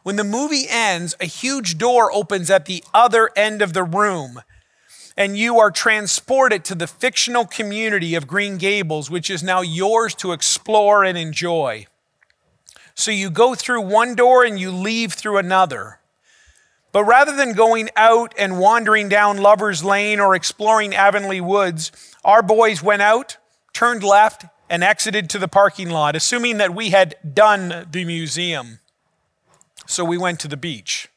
When 0.04 0.14
the 0.14 0.22
movie 0.22 0.66
ends, 0.68 1.16
a 1.18 1.26
huge 1.26 1.78
door 1.78 2.12
opens 2.12 2.48
at 2.48 2.66
the 2.66 2.84
other 2.94 3.28
end 3.34 3.60
of 3.60 3.72
the 3.72 3.82
room, 3.82 4.40
and 5.16 5.36
you 5.36 5.58
are 5.58 5.70
transported 5.70 6.64
to 6.64 6.74
the 6.74 6.86
fictional 6.86 7.46
community 7.46 8.14
of 8.14 8.26
Green 8.26 8.58
Gables, 8.58 9.10
which 9.10 9.30
is 9.30 9.42
now 9.42 9.60
yours 9.60 10.14
to 10.16 10.32
explore 10.32 11.04
and 11.04 11.16
enjoy. 11.16 11.86
So 12.94 13.10
you 13.10 13.30
go 13.30 13.54
through 13.54 13.82
one 13.82 14.14
door 14.14 14.44
and 14.44 14.58
you 14.58 14.70
leave 14.70 15.12
through 15.12 15.38
another. 15.38 16.00
But 16.92 17.04
rather 17.04 17.34
than 17.34 17.54
going 17.54 17.90
out 17.96 18.34
and 18.38 18.60
wandering 18.60 19.08
down 19.08 19.38
Lover's 19.38 19.82
Lane 19.82 20.20
or 20.20 20.34
exploring 20.34 20.94
Avonlea 20.94 21.40
Woods, 21.40 21.90
our 22.24 22.42
boys 22.42 22.82
went 22.82 23.02
out, 23.02 23.36
turned 23.72 24.04
left, 24.04 24.44
and 24.70 24.84
exited 24.84 25.28
to 25.30 25.38
the 25.38 25.48
parking 25.48 25.90
lot, 25.90 26.14
assuming 26.14 26.58
that 26.58 26.74
we 26.74 26.90
had 26.90 27.16
done 27.34 27.86
the 27.90 28.04
museum. 28.04 28.78
So 29.86 30.04
we 30.04 30.16
went 30.16 30.40
to 30.40 30.48
the 30.48 30.56
beach. 30.56 31.08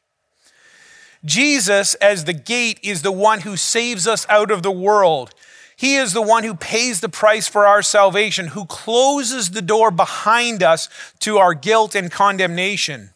Jesus, 1.27 1.93
as 1.95 2.23
the 2.25 2.33
gate, 2.33 2.79
is 2.81 3.01
the 3.01 3.11
one 3.11 3.41
who 3.41 3.57
saves 3.57 4.07
us 4.07 4.25
out 4.29 4.49
of 4.49 4.63
the 4.63 4.71
world. 4.71 5.35
He 5.75 5.95
is 5.95 6.13
the 6.13 6.21
one 6.23 6.43
who 6.43 6.55
pays 6.55 7.01
the 7.01 7.09
price 7.09 7.47
for 7.47 7.67
our 7.67 7.83
salvation, 7.83 8.47
who 8.47 8.65
closes 8.65 9.51
the 9.51 9.61
door 9.61 9.91
behind 9.91 10.63
us 10.63 10.89
to 11.19 11.37
our 11.37 11.53
guilt 11.53 11.93
and 11.93 12.11
condemnation. 12.11 13.11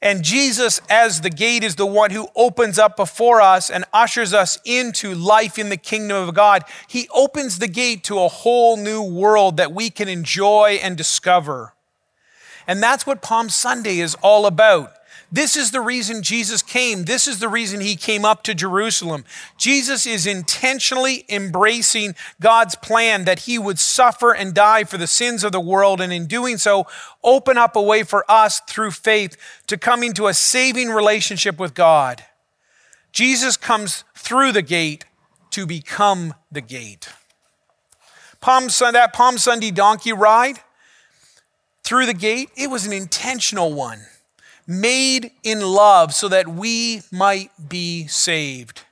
And 0.00 0.22
Jesus, 0.22 0.80
as 0.88 1.22
the 1.22 1.30
gate, 1.30 1.64
is 1.64 1.74
the 1.74 1.86
one 1.86 2.12
who 2.12 2.28
opens 2.36 2.78
up 2.78 2.96
before 2.96 3.40
us 3.40 3.68
and 3.68 3.84
ushers 3.92 4.32
us 4.32 4.58
into 4.64 5.12
life 5.12 5.58
in 5.58 5.70
the 5.70 5.76
kingdom 5.76 6.28
of 6.28 6.34
God. 6.34 6.62
He 6.86 7.08
opens 7.12 7.58
the 7.58 7.66
gate 7.66 8.04
to 8.04 8.20
a 8.20 8.28
whole 8.28 8.76
new 8.76 9.02
world 9.02 9.56
that 9.56 9.72
we 9.72 9.90
can 9.90 10.08
enjoy 10.08 10.78
and 10.80 10.96
discover. 10.96 11.74
And 12.68 12.80
that's 12.80 13.06
what 13.06 13.22
Palm 13.22 13.48
Sunday 13.48 13.98
is 13.98 14.14
all 14.22 14.46
about. 14.46 14.92
This 15.30 15.56
is 15.56 15.72
the 15.72 15.82
reason 15.82 16.22
Jesus 16.22 16.62
came. 16.62 17.04
This 17.04 17.26
is 17.26 17.38
the 17.38 17.50
reason 17.50 17.80
he 17.80 17.96
came 17.96 18.24
up 18.24 18.42
to 18.44 18.54
Jerusalem. 18.54 19.24
Jesus 19.58 20.06
is 20.06 20.26
intentionally 20.26 21.26
embracing 21.28 22.14
God's 22.40 22.74
plan 22.76 23.26
that 23.26 23.40
he 23.40 23.58
would 23.58 23.78
suffer 23.78 24.34
and 24.34 24.54
die 24.54 24.84
for 24.84 24.96
the 24.96 25.06
sins 25.06 25.44
of 25.44 25.52
the 25.52 25.60
world, 25.60 26.00
and 26.00 26.12
in 26.14 26.26
doing 26.26 26.56
so, 26.56 26.86
open 27.22 27.58
up 27.58 27.76
a 27.76 27.82
way 27.82 28.04
for 28.04 28.24
us 28.30 28.60
through 28.60 28.92
faith 28.92 29.36
to 29.66 29.76
come 29.76 30.02
into 30.02 30.28
a 30.28 30.34
saving 30.34 30.88
relationship 30.88 31.58
with 31.58 31.74
God. 31.74 32.24
Jesus 33.12 33.58
comes 33.58 34.04
through 34.14 34.52
the 34.52 34.62
gate 34.62 35.04
to 35.50 35.66
become 35.66 36.34
the 36.50 36.62
gate. 36.62 37.10
Palm 38.40 38.70
Sunday, 38.70 39.00
that 39.00 39.12
Palm 39.12 39.36
Sunday 39.36 39.72
donkey 39.72 40.12
ride 40.12 40.60
through 41.82 42.06
the 42.06 42.14
gate, 42.14 42.48
it 42.56 42.70
was 42.70 42.86
an 42.86 42.92
intentional 42.94 43.74
one 43.74 44.00
made 44.68 45.32
in 45.42 45.62
love 45.62 46.14
so 46.14 46.28
that 46.28 46.46
we 46.46 47.00
might 47.10 47.50
be 47.68 48.06
saved. 48.06 48.82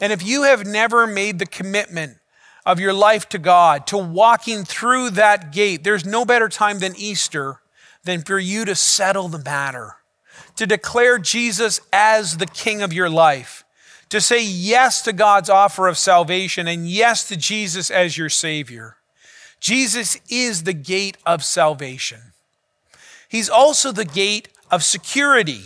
And 0.00 0.12
if 0.12 0.26
you 0.26 0.44
have 0.44 0.66
never 0.66 1.06
made 1.06 1.38
the 1.38 1.46
commitment 1.46 2.16
of 2.64 2.80
your 2.80 2.94
life 2.94 3.28
to 3.28 3.38
God, 3.38 3.86
to 3.88 3.98
walking 3.98 4.64
through 4.64 5.10
that 5.10 5.52
gate, 5.52 5.84
there's 5.84 6.06
no 6.06 6.24
better 6.24 6.48
time 6.48 6.78
than 6.78 6.96
Easter 6.96 7.60
than 8.04 8.22
for 8.22 8.38
you 8.38 8.64
to 8.64 8.74
settle 8.74 9.28
the 9.28 9.38
matter, 9.38 9.96
to 10.56 10.66
declare 10.66 11.18
Jesus 11.18 11.80
as 11.92 12.38
the 12.38 12.46
King 12.46 12.80
of 12.80 12.92
your 12.92 13.10
life, 13.10 13.64
to 14.08 14.20
say 14.20 14.42
yes 14.42 15.02
to 15.02 15.12
God's 15.12 15.50
offer 15.50 15.86
of 15.86 15.98
salvation 15.98 16.66
and 16.66 16.88
yes 16.88 17.28
to 17.28 17.36
Jesus 17.36 17.90
as 17.90 18.16
your 18.16 18.30
Savior. 18.30 18.96
Jesus 19.60 20.18
is 20.30 20.62
the 20.62 20.72
gate 20.72 21.18
of 21.26 21.44
salvation. 21.44 22.32
He's 23.28 23.50
also 23.50 23.92
the 23.92 24.06
gate 24.06 24.48
of 24.70 24.84
security. 24.84 25.62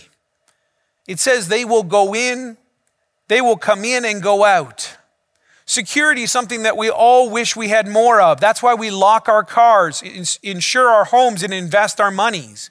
It 1.06 1.18
says 1.18 1.48
they 1.48 1.64
will 1.64 1.82
go 1.82 2.14
in, 2.14 2.56
they 3.28 3.40
will 3.40 3.56
come 3.56 3.84
in 3.84 4.04
and 4.04 4.22
go 4.22 4.44
out. 4.44 4.96
Security 5.64 6.24
is 6.24 6.32
something 6.32 6.64
that 6.64 6.76
we 6.76 6.90
all 6.90 7.30
wish 7.30 7.56
we 7.56 7.68
had 7.68 7.86
more 7.86 8.20
of. 8.20 8.40
That's 8.40 8.62
why 8.62 8.74
we 8.74 8.90
lock 8.90 9.28
our 9.28 9.44
cars, 9.44 10.02
insure 10.42 10.88
our 10.88 11.04
homes, 11.04 11.42
and 11.42 11.54
invest 11.54 12.00
our 12.00 12.10
monies. 12.10 12.70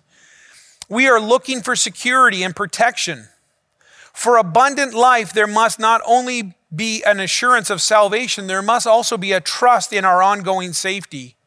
We 0.90 1.08
are 1.08 1.20
looking 1.20 1.62
for 1.62 1.76
security 1.76 2.44
and 2.44 2.56
protection. 2.56 3.30
For 4.14 4.38
abundant 4.38 4.94
life, 4.94 5.34
there 5.34 5.48
must 5.48 5.80
not 5.80 6.02
only 6.06 6.54
be 6.74 7.02
an 7.04 7.20
assurance 7.20 7.70
of 7.70 7.82
salvation, 7.82 8.48
there 8.48 8.62
must 8.62 8.86
also 8.86 9.18
be 9.18 9.32
a 9.32 9.40
trust 9.40 9.94
in 9.94 10.06
our 10.06 10.22
ongoing 10.22 10.74
safety. 10.74 11.38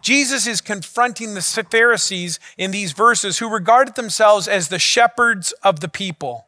Jesus 0.00 0.46
is 0.46 0.60
confronting 0.60 1.34
the 1.34 1.66
Pharisees 1.70 2.38
in 2.56 2.70
these 2.70 2.92
verses 2.92 3.38
who 3.38 3.48
regarded 3.50 3.94
themselves 3.94 4.48
as 4.48 4.68
the 4.68 4.78
shepherds 4.78 5.52
of 5.62 5.80
the 5.80 5.88
people. 5.88 6.46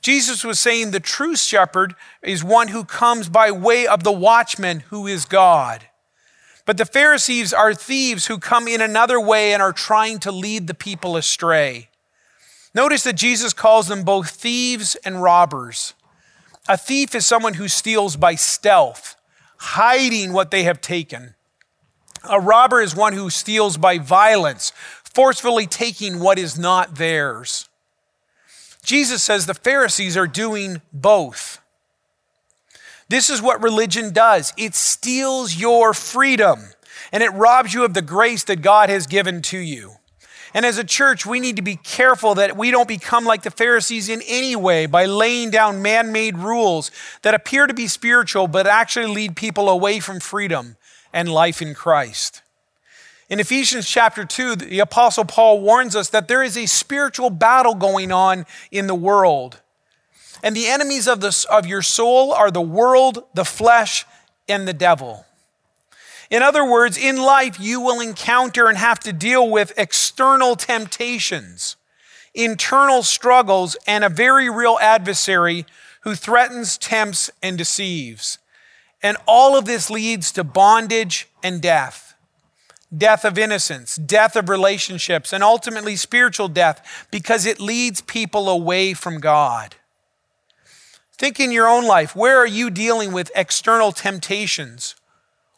Jesus 0.00 0.44
was 0.44 0.60
saying 0.60 0.90
the 0.90 1.00
true 1.00 1.36
shepherd 1.36 1.94
is 2.22 2.44
one 2.44 2.68
who 2.68 2.84
comes 2.84 3.28
by 3.28 3.50
way 3.50 3.86
of 3.86 4.04
the 4.04 4.12
watchman 4.12 4.80
who 4.90 5.06
is 5.06 5.24
God. 5.24 5.84
But 6.66 6.76
the 6.76 6.84
Pharisees 6.84 7.52
are 7.52 7.72
thieves 7.72 8.26
who 8.26 8.38
come 8.38 8.68
in 8.68 8.80
another 8.80 9.20
way 9.20 9.52
and 9.52 9.62
are 9.62 9.72
trying 9.72 10.18
to 10.20 10.30
lead 10.30 10.66
the 10.66 10.74
people 10.74 11.16
astray. 11.16 11.88
Notice 12.74 13.04
that 13.04 13.14
Jesus 13.14 13.52
calls 13.52 13.88
them 13.88 14.02
both 14.02 14.30
thieves 14.30 14.94
and 14.96 15.22
robbers. 15.22 15.94
A 16.68 16.76
thief 16.76 17.14
is 17.14 17.24
someone 17.24 17.54
who 17.54 17.68
steals 17.68 18.16
by 18.16 18.34
stealth, 18.34 19.16
hiding 19.56 20.32
what 20.32 20.50
they 20.50 20.64
have 20.64 20.80
taken. 20.80 21.34
A 22.24 22.40
robber 22.40 22.80
is 22.80 22.94
one 22.94 23.12
who 23.12 23.30
steals 23.30 23.76
by 23.76 23.98
violence, 23.98 24.72
forcefully 25.02 25.66
taking 25.66 26.20
what 26.20 26.38
is 26.38 26.58
not 26.58 26.96
theirs. 26.96 27.68
Jesus 28.82 29.22
says 29.22 29.46
the 29.46 29.54
Pharisees 29.54 30.16
are 30.16 30.26
doing 30.26 30.80
both. 30.92 31.60
This 33.08 33.30
is 33.30 33.42
what 33.42 33.62
religion 33.62 34.12
does 34.12 34.52
it 34.56 34.74
steals 34.74 35.56
your 35.56 35.94
freedom 35.94 36.60
and 37.12 37.22
it 37.22 37.32
robs 37.32 37.72
you 37.72 37.84
of 37.84 37.94
the 37.94 38.02
grace 38.02 38.44
that 38.44 38.62
God 38.62 38.88
has 38.88 39.06
given 39.06 39.42
to 39.42 39.58
you. 39.58 39.92
And 40.54 40.64
as 40.64 40.78
a 40.78 40.84
church, 40.84 41.26
we 41.26 41.40
need 41.40 41.56
to 41.56 41.62
be 41.62 41.76
careful 41.76 42.34
that 42.36 42.56
we 42.56 42.70
don't 42.70 42.88
become 42.88 43.24
like 43.24 43.42
the 43.42 43.50
Pharisees 43.50 44.08
in 44.08 44.22
any 44.26 44.56
way 44.56 44.86
by 44.86 45.04
laying 45.04 45.50
down 45.50 45.82
man 45.82 46.10
made 46.10 46.38
rules 46.38 46.90
that 47.22 47.34
appear 47.34 47.66
to 47.66 47.74
be 47.74 47.86
spiritual 47.86 48.48
but 48.48 48.66
actually 48.66 49.14
lead 49.14 49.36
people 49.36 49.68
away 49.68 50.00
from 50.00 50.18
freedom 50.18 50.76
and 51.12 51.28
life 51.28 51.62
in 51.62 51.74
Christ. 51.74 52.42
In 53.28 53.40
Ephesians 53.40 53.88
chapter 53.88 54.24
2, 54.24 54.56
the 54.56 54.78
Apostle 54.78 55.24
Paul 55.24 55.60
warns 55.60 55.94
us 55.94 56.08
that 56.10 56.28
there 56.28 56.42
is 56.42 56.56
a 56.56 56.66
spiritual 56.66 57.28
battle 57.28 57.74
going 57.74 58.10
on 58.10 58.46
in 58.70 58.86
the 58.86 58.94
world. 58.94 59.60
And 60.42 60.56
the 60.56 60.66
enemies 60.66 61.06
of, 61.06 61.20
the, 61.20 61.46
of 61.50 61.66
your 61.66 61.82
soul 61.82 62.32
are 62.32 62.50
the 62.50 62.60
world, 62.60 63.24
the 63.34 63.44
flesh, 63.44 64.06
and 64.48 64.66
the 64.66 64.72
devil. 64.72 65.26
In 66.30 66.42
other 66.42 66.64
words, 66.64 66.96
in 66.96 67.16
life, 67.16 67.58
you 67.60 67.80
will 67.80 68.00
encounter 68.00 68.68
and 68.68 68.78
have 68.78 69.00
to 69.00 69.12
deal 69.12 69.48
with 69.48 69.72
external 69.76 70.56
temptations, 70.56 71.76
internal 72.34 73.02
struggles, 73.02 73.76
and 73.86 74.04
a 74.04 74.10
very 74.10 74.48
real 74.48 74.78
adversary 74.80 75.66
who 76.02 76.14
threatens, 76.14 76.78
tempts, 76.78 77.30
and 77.42 77.58
deceives. 77.58 78.38
And 79.02 79.16
all 79.26 79.56
of 79.56 79.64
this 79.64 79.90
leads 79.90 80.32
to 80.32 80.44
bondage 80.44 81.28
and 81.42 81.60
death 81.62 82.08
death 82.96 83.24
of 83.24 83.36
innocence, 83.36 83.96
death 83.96 84.34
of 84.34 84.48
relationships, 84.48 85.32
and 85.32 85.44
ultimately 85.44 85.94
spiritual 85.96 86.48
death 86.48 87.06
because 87.10 87.44
it 87.44 87.60
leads 87.60 88.00
people 88.00 88.48
away 88.48 88.94
from 88.94 89.20
God. 89.20 89.76
Think 91.12 91.40
in 91.40 91.50
your 91.52 91.68
own 91.68 91.84
life 91.84 92.14
where 92.14 92.38
are 92.38 92.46
you 92.46 92.70
dealing 92.70 93.12
with 93.12 93.32
external 93.34 93.92
temptations 93.92 94.94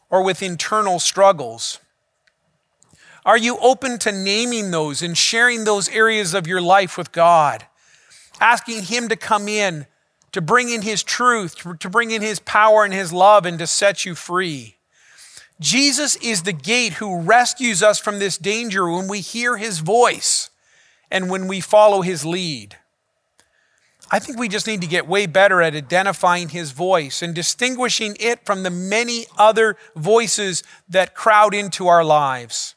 or 0.09 0.23
with 0.23 0.41
internal 0.41 0.99
struggles? 0.99 1.79
Are 3.23 3.37
you 3.37 3.57
open 3.59 3.99
to 3.99 4.11
naming 4.11 4.71
those 4.71 5.03
and 5.03 5.15
sharing 5.15 5.63
those 5.63 5.87
areas 5.89 6.33
of 6.33 6.47
your 6.47 6.61
life 6.61 6.97
with 6.97 7.11
God? 7.11 7.65
Asking 8.39 8.83
Him 8.83 9.07
to 9.09 9.15
come 9.15 9.47
in 9.47 9.85
to 10.31 10.41
bring 10.41 10.69
in 10.69 10.81
His 10.81 11.03
truth, 11.03 11.55
to 11.79 11.89
bring 11.89 12.11
in 12.11 12.21
His 12.21 12.39
power 12.39 12.83
and 12.83 12.93
His 12.93 13.11
love, 13.11 13.45
and 13.45 13.59
to 13.59 13.67
set 13.67 14.05
you 14.05 14.15
free. 14.15 14.77
Jesus 15.59 16.15
is 16.17 16.43
the 16.43 16.53
gate 16.53 16.93
who 16.93 17.21
rescues 17.21 17.83
us 17.83 17.99
from 17.99 18.19
this 18.19 18.37
danger 18.37 18.89
when 18.89 19.07
we 19.07 19.19
hear 19.19 19.57
His 19.57 19.79
voice 19.79 20.49
and 21.11 21.29
when 21.29 21.47
we 21.47 21.59
follow 21.59 22.01
His 22.01 22.25
lead. 22.25 22.77
I 24.13 24.19
think 24.19 24.37
we 24.37 24.49
just 24.49 24.67
need 24.67 24.81
to 24.81 24.87
get 24.87 25.07
way 25.07 25.25
better 25.25 25.61
at 25.61 25.75
identifying 25.75 26.49
His 26.49 26.71
voice 26.71 27.21
and 27.21 27.33
distinguishing 27.33 28.17
it 28.19 28.45
from 28.45 28.63
the 28.63 28.69
many 28.69 29.25
other 29.37 29.77
voices 29.95 30.63
that 30.89 31.15
crowd 31.15 31.53
into 31.53 31.87
our 31.87 32.03
lives. 32.03 32.75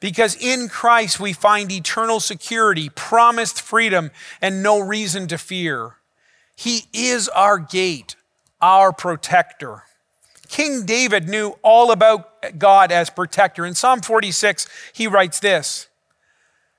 Because 0.00 0.36
in 0.36 0.68
Christ 0.68 1.18
we 1.18 1.32
find 1.32 1.70
eternal 1.70 2.20
security, 2.20 2.88
promised 2.90 3.60
freedom, 3.60 4.10
and 4.40 4.62
no 4.62 4.78
reason 4.80 5.26
to 5.28 5.38
fear. 5.38 5.96
He 6.60 6.82
is 6.92 7.26
our 7.30 7.58
gate, 7.58 8.16
our 8.60 8.92
protector. 8.92 9.84
King 10.46 10.84
David 10.84 11.26
knew 11.26 11.54
all 11.62 11.90
about 11.90 12.58
God 12.58 12.92
as 12.92 13.08
protector. 13.08 13.64
In 13.64 13.74
Psalm 13.74 14.02
46, 14.02 14.68
he 14.92 15.06
writes 15.06 15.40
this 15.40 15.88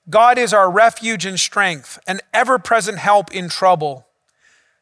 God 0.08 0.38
is 0.38 0.54
our 0.54 0.70
refuge 0.70 1.26
and 1.26 1.39
strength, 1.39 1.98
an 2.06 2.20
ever 2.32 2.60
present 2.60 3.00
help 3.00 3.34
in 3.34 3.50
trouble. 3.50 4.06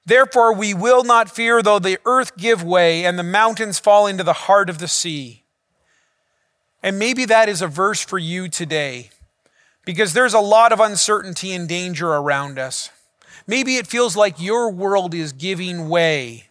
Therefore, 0.06 0.54
we 0.54 0.74
will 0.74 1.06
not 1.06 1.34
fear 1.34 1.62
though 1.62 1.80
the 1.80 2.00
earth 2.04 2.36
give 2.36 2.62
way 2.62 3.06
and 3.06 3.18
the 3.18 3.24
mountains 3.24 3.80
fall 3.80 4.06
into 4.06 4.26
the 4.26 4.34
heart 4.34 4.70
of 4.70 4.80
the 4.80 4.90
sea. 4.90 5.46
And 6.84 7.00
maybe 7.00 7.24
that 7.24 7.48
is 7.48 7.62
a 7.62 7.68
verse 7.68 8.04
for 8.04 8.18
you 8.18 8.50
today, 8.50 9.12
because 9.86 10.12
there's 10.12 10.34
a 10.34 10.42
lot 10.42 10.74
of 10.74 10.82
uncertainty 10.82 11.54
and 11.54 11.70
danger 11.70 12.10
around 12.10 12.60
us. 12.60 12.90
Maybe 13.50 13.78
it 13.78 13.88
feels 13.88 14.16
like 14.16 14.40
your 14.40 14.70
world 14.70 15.16
is 15.16 15.34
giving 15.34 15.90
way. 15.90 16.50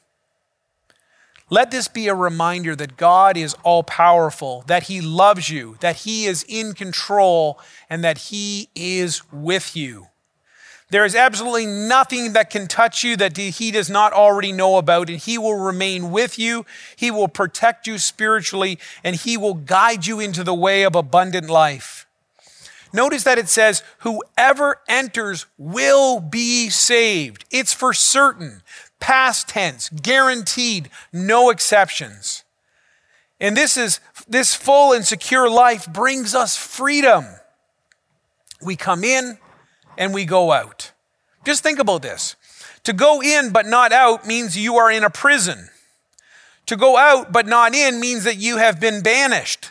Let 1.49 1.71
this 1.71 1.87
be 1.87 2.09
a 2.09 2.15
reminder 2.15 2.75
that 2.75 2.97
God 2.97 3.37
is 3.37 3.55
all 3.63 3.85
powerful, 3.85 4.65
that 4.67 4.83
He 4.83 5.01
loves 5.01 5.49
you, 5.49 5.77
that 5.79 5.99
He 5.99 6.25
is 6.25 6.45
in 6.49 6.73
control, 6.73 7.61
and 7.89 8.03
that 8.03 8.19
He 8.19 8.69
is 8.75 9.23
with 9.33 9.77
you. 9.77 10.09
There 10.91 11.05
is 11.05 11.15
absolutely 11.15 11.67
nothing 11.67 12.33
that 12.33 12.51
can 12.51 12.67
touch 12.67 13.05
you 13.05 13.17
that 13.19 13.37
He 13.37 13.71
does 13.71 13.89
not 13.89 14.13
already 14.13 14.51
know 14.51 14.77
about, 14.77 15.09
and 15.09 15.21
He 15.21 15.39
will 15.39 15.55
remain 15.55 16.11
with 16.11 16.37
you. 16.37 16.67
He 16.97 17.13
will 17.13 17.29
protect 17.29 17.87
you 17.87 17.99
spiritually, 17.99 18.77
and 19.05 19.15
He 19.15 19.37
will 19.37 19.55
guide 19.55 20.05
you 20.05 20.19
into 20.19 20.43
the 20.43 20.53
way 20.53 20.83
of 20.83 20.97
abundant 20.97 21.49
life. 21.49 22.08
Notice 22.93 23.25
that 23.25 23.39
it 23.39 23.49
says, 23.49 23.83
whoever 23.99 24.81
enters 24.89 25.47
will 25.59 26.21
be 26.21 26.71
saved. 26.71 27.45
It's 27.51 27.73
for 27.73 27.93
certain, 27.93 28.63
past 29.01 29.49
tense, 29.49 29.89
guaranteed, 29.91 30.91
no 31.13 31.51
exceptions. 31.51 32.45
And 33.41 33.57
this 33.57 33.77
is 33.77 34.01
this 34.27 34.55
full 34.55 34.93
and 34.93 35.05
secure 35.05 35.49
life 35.49 35.91
brings 35.93 36.35
us 36.35 36.57
freedom. 36.57 37.25
We 38.63 38.77
come 38.77 39.05
in 39.05 39.39
and 39.97 40.13
we 40.13 40.25
go 40.25 40.53
out. 40.53 40.93
Just 41.45 41.63
think 41.63 41.79
about 41.79 42.03
this. 42.03 42.37
To 42.85 42.93
go 42.93 43.23
in 43.23 43.51
but 43.51 43.67
not 43.67 43.93
out 43.93 44.27
means 44.27 44.57
you 44.57 44.77
are 44.77 44.91
in 44.91 45.05
a 45.05 45.11
prison. 45.11 45.69
To 46.67 46.77
go 46.77 46.97
out 46.97 47.33
but 47.33 47.47
not 47.47 47.75
in 47.75 48.01
means 48.01 48.25
that 48.25 48.37
you 48.37 48.57
have 48.57 48.81
been 48.81 49.03
banished. 49.03 49.71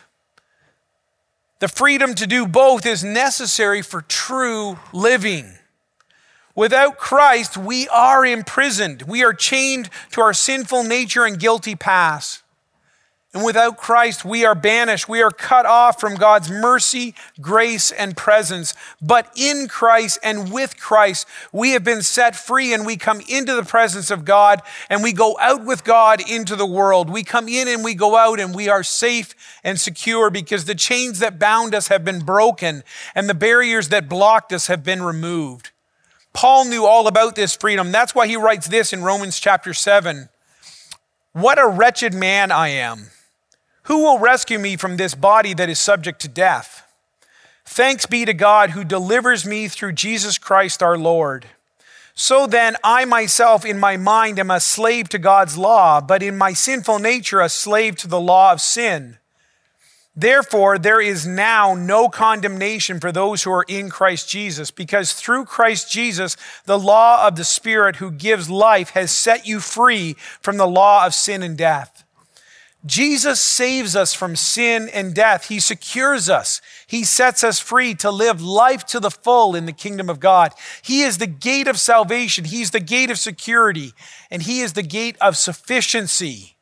The 1.60 1.68
freedom 1.68 2.14
to 2.14 2.26
do 2.26 2.46
both 2.46 2.86
is 2.86 3.02
necessary 3.02 3.82
for 3.82 4.02
true 4.02 4.78
living. 4.92 5.54
Without 6.54 6.98
Christ, 6.98 7.56
we 7.56 7.88
are 7.88 8.24
imprisoned. 8.24 9.02
We 9.02 9.24
are 9.24 9.32
chained 9.32 9.90
to 10.12 10.20
our 10.20 10.32
sinful 10.32 10.84
nature 10.84 11.24
and 11.24 11.38
guilty 11.38 11.74
past. 11.74 12.42
And 13.34 13.44
without 13.44 13.76
Christ, 13.76 14.24
we 14.24 14.46
are 14.46 14.54
banished. 14.54 15.06
We 15.06 15.20
are 15.20 15.30
cut 15.30 15.66
off 15.66 16.00
from 16.00 16.14
God's 16.14 16.50
mercy, 16.50 17.14
grace, 17.38 17.90
and 17.90 18.16
presence. 18.16 18.74
But 19.02 19.30
in 19.36 19.68
Christ 19.68 20.18
and 20.22 20.50
with 20.50 20.80
Christ, 20.80 21.28
we 21.52 21.72
have 21.72 21.84
been 21.84 22.00
set 22.02 22.34
free 22.34 22.72
and 22.72 22.86
we 22.86 22.96
come 22.96 23.20
into 23.28 23.54
the 23.54 23.64
presence 23.64 24.10
of 24.10 24.24
God 24.24 24.62
and 24.88 25.02
we 25.02 25.12
go 25.12 25.36
out 25.40 25.62
with 25.62 25.84
God 25.84 26.22
into 26.26 26.56
the 26.56 26.64
world. 26.64 27.10
We 27.10 27.22
come 27.22 27.48
in 27.48 27.68
and 27.68 27.84
we 27.84 27.94
go 27.94 28.16
out 28.16 28.40
and 28.40 28.54
we 28.54 28.70
are 28.70 28.82
safe 28.82 29.34
and 29.62 29.78
secure 29.78 30.30
because 30.30 30.64
the 30.64 30.74
chains 30.74 31.18
that 31.18 31.38
bound 31.38 31.74
us 31.74 31.88
have 31.88 32.06
been 32.06 32.20
broken 32.20 32.82
and 33.14 33.28
the 33.28 33.34
barriers 33.34 33.90
that 33.90 34.08
blocked 34.08 34.54
us 34.54 34.68
have 34.68 34.82
been 34.82 35.02
removed. 35.02 35.70
Paul 36.32 36.64
knew 36.64 36.86
all 36.86 37.06
about 37.06 37.34
this 37.34 37.54
freedom. 37.54 37.92
That's 37.92 38.14
why 38.14 38.26
he 38.26 38.36
writes 38.36 38.68
this 38.68 38.94
in 38.94 39.02
Romans 39.02 39.38
chapter 39.38 39.74
7. 39.74 40.30
What 41.32 41.58
a 41.58 41.68
wretched 41.68 42.14
man 42.14 42.50
I 42.50 42.68
am. 42.68 43.10
Who 43.88 44.00
will 44.04 44.18
rescue 44.18 44.58
me 44.58 44.76
from 44.76 44.98
this 44.98 45.14
body 45.14 45.54
that 45.54 45.70
is 45.70 45.78
subject 45.78 46.20
to 46.20 46.28
death? 46.28 46.86
Thanks 47.64 48.04
be 48.04 48.26
to 48.26 48.34
God 48.34 48.70
who 48.70 48.84
delivers 48.84 49.46
me 49.46 49.66
through 49.66 49.92
Jesus 49.92 50.36
Christ 50.36 50.82
our 50.82 50.98
Lord. 50.98 51.46
So 52.14 52.46
then, 52.46 52.76
I 52.84 53.06
myself 53.06 53.64
in 53.64 53.78
my 53.78 53.96
mind 53.96 54.38
am 54.38 54.50
a 54.50 54.60
slave 54.60 55.08
to 55.10 55.18
God's 55.18 55.56
law, 55.56 56.02
but 56.02 56.22
in 56.22 56.36
my 56.36 56.52
sinful 56.52 56.98
nature 56.98 57.40
a 57.40 57.48
slave 57.48 57.96
to 57.96 58.08
the 58.08 58.20
law 58.20 58.52
of 58.52 58.60
sin. 58.60 59.16
Therefore, 60.14 60.78
there 60.78 61.00
is 61.00 61.26
now 61.26 61.74
no 61.74 62.10
condemnation 62.10 63.00
for 63.00 63.10
those 63.10 63.44
who 63.44 63.52
are 63.52 63.64
in 63.68 63.88
Christ 63.88 64.28
Jesus, 64.28 64.70
because 64.70 65.14
through 65.14 65.46
Christ 65.46 65.90
Jesus, 65.90 66.36
the 66.66 66.78
law 66.78 67.26
of 67.26 67.36
the 67.36 67.44
Spirit 67.44 67.96
who 67.96 68.10
gives 68.10 68.50
life 68.50 68.90
has 68.90 69.10
set 69.10 69.46
you 69.46 69.60
free 69.60 70.14
from 70.42 70.58
the 70.58 70.66
law 70.66 71.06
of 71.06 71.14
sin 71.14 71.42
and 71.42 71.56
death. 71.56 71.97
Jesus 72.86 73.40
saves 73.40 73.96
us 73.96 74.14
from 74.14 74.36
sin 74.36 74.88
and 74.88 75.14
death. 75.14 75.48
He 75.48 75.58
secures 75.58 76.30
us. 76.30 76.60
He 76.86 77.02
sets 77.02 77.42
us 77.42 77.58
free 77.58 77.94
to 77.96 78.10
live 78.10 78.40
life 78.40 78.86
to 78.86 79.00
the 79.00 79.10
full 79.10 79.56
in 79.56 79.66
the 79.66 79.72
kingdom 79.72 80.08
of 80.08 80.20
God. 80.20 80.52
He 80.82 81.02
is 81.02 81.18
the 81.18 81.26
gate 81.26 81.66
of 81.66 81.80
salvation. 81.80 82.44
He's 82.44 82.70
the 82.70 82.80
gate 82.80 83.10
of 83.10 83.18
security. 83.18 83.92
And 84.30 84.42
He 84.42 84.60
is 84.60 84.74
the 84.74 84.82
gate 84.82 85.16
of 85.20 85.36
sufficiency 85.36 86.56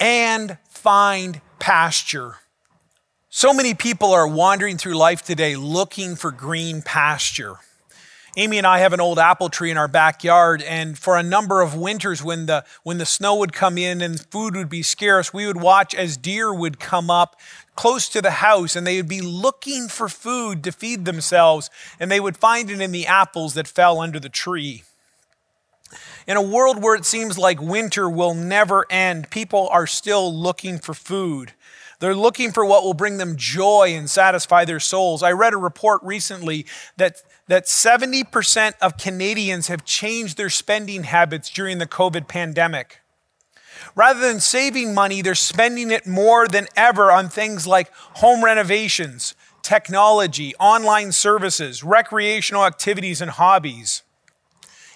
and 0.00 0.58
find 0.68 1.40
pasture. 1.58 2.36
So 3.28 3.52
many 3.52 3.74
people 3.74 4.12
are 4.12 4.26
wandering 4.26 4.76
through 4.76 4.96
life 4.96 5.22
today 5.22 5.56
looking 5.56 6.16
for 6.16 6.32
green 6.32 6.82
pasture. 6.82 7.56
Amy 8.38 8.58
and 8.58 8.66
I 8.66 8.80
have 8.80 8.92
an 8.92 9.00
old 9.00 9.18
apple 9.18 9.48
tree 9.48 9.70
in 9.70 9.78
our 9.78 9.88
backyard, 9.88 10.60
and 10.60 10.98
for 10.98 11.16
a 11.16 11.22
number 11.22 11.62
of 11.62 11.74
winters, 11.74 12.22
when 12.22 12.44
the 12.44 12.66
when 12.82 12.98
the 12.98 13.06
snow 13.06 13.34
would 13.36 13.54
come 13.54 13.78
in 13.78 14.02
and 14.02 14.20
food 14.20 14.54
would 14.54 14.68
be 14.68 14.82
scarce, 14.82 15.32
we 15.32 15.46
would 15.46 15.58
watch 15.58 15.94
as 15.94 16.18
deer 16.18 16.52
would 16.52 16.78
come 16.78 17.10
up 17.10 17.40
close 17.76 18.10
to 18.10 18.20
the 18.20 18.32
house, 18.32 18.76
and 18.76 18.86
they 18.86 18.98
would 18.98 19.08
be 19.08 19.22
looking 19.22 19.88
for 19.88 20.08
food 20.08 20.62
to 20.64 20.72
feed 20.72 21.06
themselves, 21.06 21.70
and 21.98 22.10
they 22.10 22.20
would 22.20 22.36
find 22.36 22.70
it 22.70 22.80
in 22.80 22.92
the 22.92 23.06
apples 23.06 23.54
that 23.54 23.66
fell 23.66 24.00
under 24.00 24.20
the 24.20 24.28
tree. 24.28 24.82
In 26.26 26.36
a 26.36 26.42
world 26.42 26.82
where 26.82 26.94
it 26.94 27.06
seems 27.06 27.38
like 27.38 27.60
winter 27.60 28.08
will 28.08 28.34
never 28.34 28.84
end, 28.90 29.30
people 29.30 29.68
are 29.70 29.86
still 29.86 30.34
looking 30.34 30.78
for 30.78 30.92
food. 30.92 31.52
They're 32.00 32.14
looking 32.14 32.52
for 32.52 32.64
what 32.64 32.82
will 32.82 32.94
bring 32.94 33.16
them 33.16 33.36
joy 33.36 33.94
and 33.94 34.10
satisfy 34.10 34.64
their 34.64 34.80
souls. 34.80 35.22
I 35.22 35.32
read 35.32 35.54
a 35.54 35.58
report 35.58 36.02
recently 36.02 36.66
that 36.98 37.22
that 37.48 37.66
70% 37.66 38.74
of 38.80 38.96
Canadians 38.96 39.68
have 39.68 39.84
changed 39.84 40.36
their 40.36 40.50
spending 40.50 41.04
habits 41.04 41.48
during 41.48 41.78
the 41.78 41.86
COVID 41.86 42.28
pandemic. 42.28 43.00
Rather 43.94 44.20
than 44.20 44.40
saving 44.40 44.94
money, 44.94 45.22
they're 45.22 45.34
spending 45.34 45.90
it 45.90 46.06
more 46.06 46.48
than 46.48 46.66
ever 46.76 47.12
on 47.12 47.28
things 47.28 47.66
like 47.66 47.92
home 47.94 48.44
renovations, 48.44 49.34
technology, 49.62 50.54
online 50.56 51.12
services, 51.12 51.84
recreational 51.84 52.64
activities, 52.64 53.20
and 53.20 53.32
hobbies. 53.32 54.02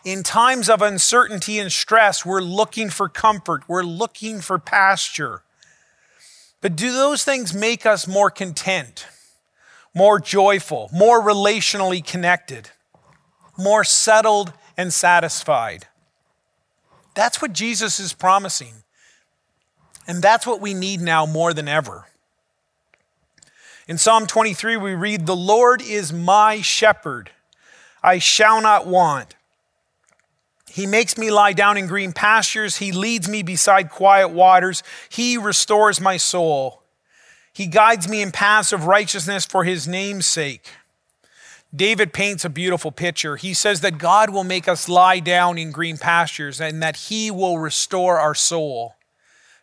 In 0.05 0.23
times 0.23 0.71
of 0.71 0.81
uncertainty 0.81 1.59
and 1.59 1.71
stress, 1.71 2.25
we're 2.25 2.41
looking 2.41 2.89
for 2.89 3.09
comfort, 3.09 3.65
we're 3.69 3.83
looking 3.83 4.41
for 4.41 4.59
pasture. 4.59 5.43
But 6.63 6.77
do 6.77 6.93
those 6.93 7.25
things 7.25 7.55
make 7.55 7.85
us 7.85 8.07
more 8.07 8.31
content? 8.31 9.07
More 9.95 10.21
joyful, 10.21 10.89
more 10.93 11.21
relationally 11.23 12.05
connected, 12.05 12.71
more 13.59 13.85
settled 13.85 14.53
and 14.77 14.93
satisfied. 14.93 15.87
That's 17.15 17.43
what 17.43 17.53
Jesus 17.53 17.99
is 18.01 18.13
promising. 18.13 18.75
And 20.07 20.23
that's 20.23 20.47
what 20.47 20.61
we 20.61 20.75
need 20.75 21.01
now 21.01 21.27
more 21.27 21.53
than 21.53 21.69
ever. 21.69 22.07
In 23.87 23.99
Psalm 23.99 24.27
23, 24.27 24.77
we 24.77 24.95
read, 24.95 25.27
The 25.27 25.37
Lord 25.37 25.83
is 25.83 26.13
my 26.13 26.61
shepherd, 26.61 27.31
I 28.03 28.19
shall 28.19 28.63
not 28.63 28.87
want. 28.87 29.35
He 30.71 30.87
makes 30.87 31.19
me 31.19 31.33
lie 31.33 31.53
down 31.53 31.77
in 31.77 31.89
green 31.89 32.13
pastures. 32.13 32.77
He 32.77 32.93
leads 32.93 33.29
me 33.29 33.43
beside 33.43 33.91
quiet 33.91 34.29
waters. 34.29 34.85
He 35.09 35.37
restores 35.37 36.01
my 36.01 36.17
soul. 36.17 36.80
He 37.53 37.67
guides 37.67 38.09
me 38.09 38.23
in 38.23 38.33
paths 38.33 38.73
of 38.73 38.87
righteousness 38.87 39.45
for 39.45 39.65
his 39.65 39.89
name's 39.89 40.27
sake. 40.27 40.69
David 41.75 42.13
paints 42.13 42.45
a 42.45 42.51
beautiful 42.51 42.91
picture. 42.91 43.37
He 43.37 43.55
says 43.55 43.81
that 43.81 43.99
God 43.99 44.31
will 44.31 44.45
make 44.45 44.67
us 44.67 44.89
lie 44.89 45.21
down 45.21 45.57
in 45.57 45.71
green 45.71 45.99
pastures 45.99 46.61
and 46.61 46.83
that 46.83 46.97
he 46.97 47.31
will 47.31 47.59
restore 47.59 48.19
our 48.19 48.35
soul. 48.35 48.97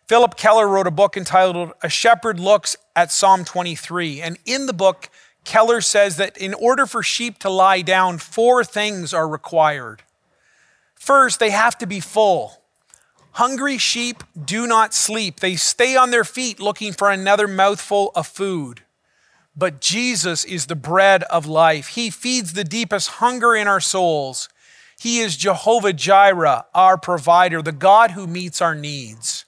Philip 0.06 0.36
Keller 0.36 0.66
wrote 0.66 0.86
a 0.86 0.90
book 0.90 1.18
entitled 1.18 1.72
A 1.82 1.90
Shepherd 1.90 2.40
Looks 2.40 2.76
at 2.96 3.12
Psalm 3.12 3.44
23. 3.44 4.22
And 4.22 4.38
in 4.46 4.64
the 4.64 4.72
book, 4.72 5.10
Keller 5.44 5.82
says 5.82 6.16
that 6.16 6.38
in 6.38 6.54
order 6.54 6.86
for 6.86 7.02
sheep 7.02 7.38
to 7.40 7.50
lie 7.50 7.82
down, 7.82 8.16
four 8.16 8.64
things 8.64 9.12
are 9.12 9.28
required. 9.28 10.02
First, 10.94 11.40
they 11.40 11.50
have 11.50 11.76
to 11.78 11.86
be 11.86 12.00
full. 12.00 12.57
Hungry 13.32 13.78
sheep 13.78 14.24
do 14.42 14.66
not 14.66 14.94
sleep. 14.94 15.40
They 15.40 15.56
stay 15.56 15.96
on 15.96 16.10
their 16.10 16.24
feet 16.24 16.58
looking 16.58 16.92
for 16.92 17.10
another 17.10 17.46
mouthful 17.46 18.10
of 18.14 18.26
food. 18.26 18.82
But 19.56 19.80
Jesus 19.80 20.44
is 20.44 20.66
the 20.66 20.76
bread 20.76 21.24
of 21.24 21.46
life. 21.46 21.88
He 21.88 22.10
feeds 22.10 22.52
the 22.52 22.64
deepest 22.64 23.08
hunger 23.08 23.54
in 23.54 23.66
our 23.66 23.80
souls. 23.80 24.48
He 24.98 25.18
is 25.18 25.36
Jehovah 25.36 25.92
Jireh, 25.92 26.66
our 26.74 26.96
provider, 26.96 27.62
the 27.62 27.72
God 27.72 28.12
who 28.12 28.26
meets 28.26 28.60
our 28.60 28.74
needs. 28.74 29.44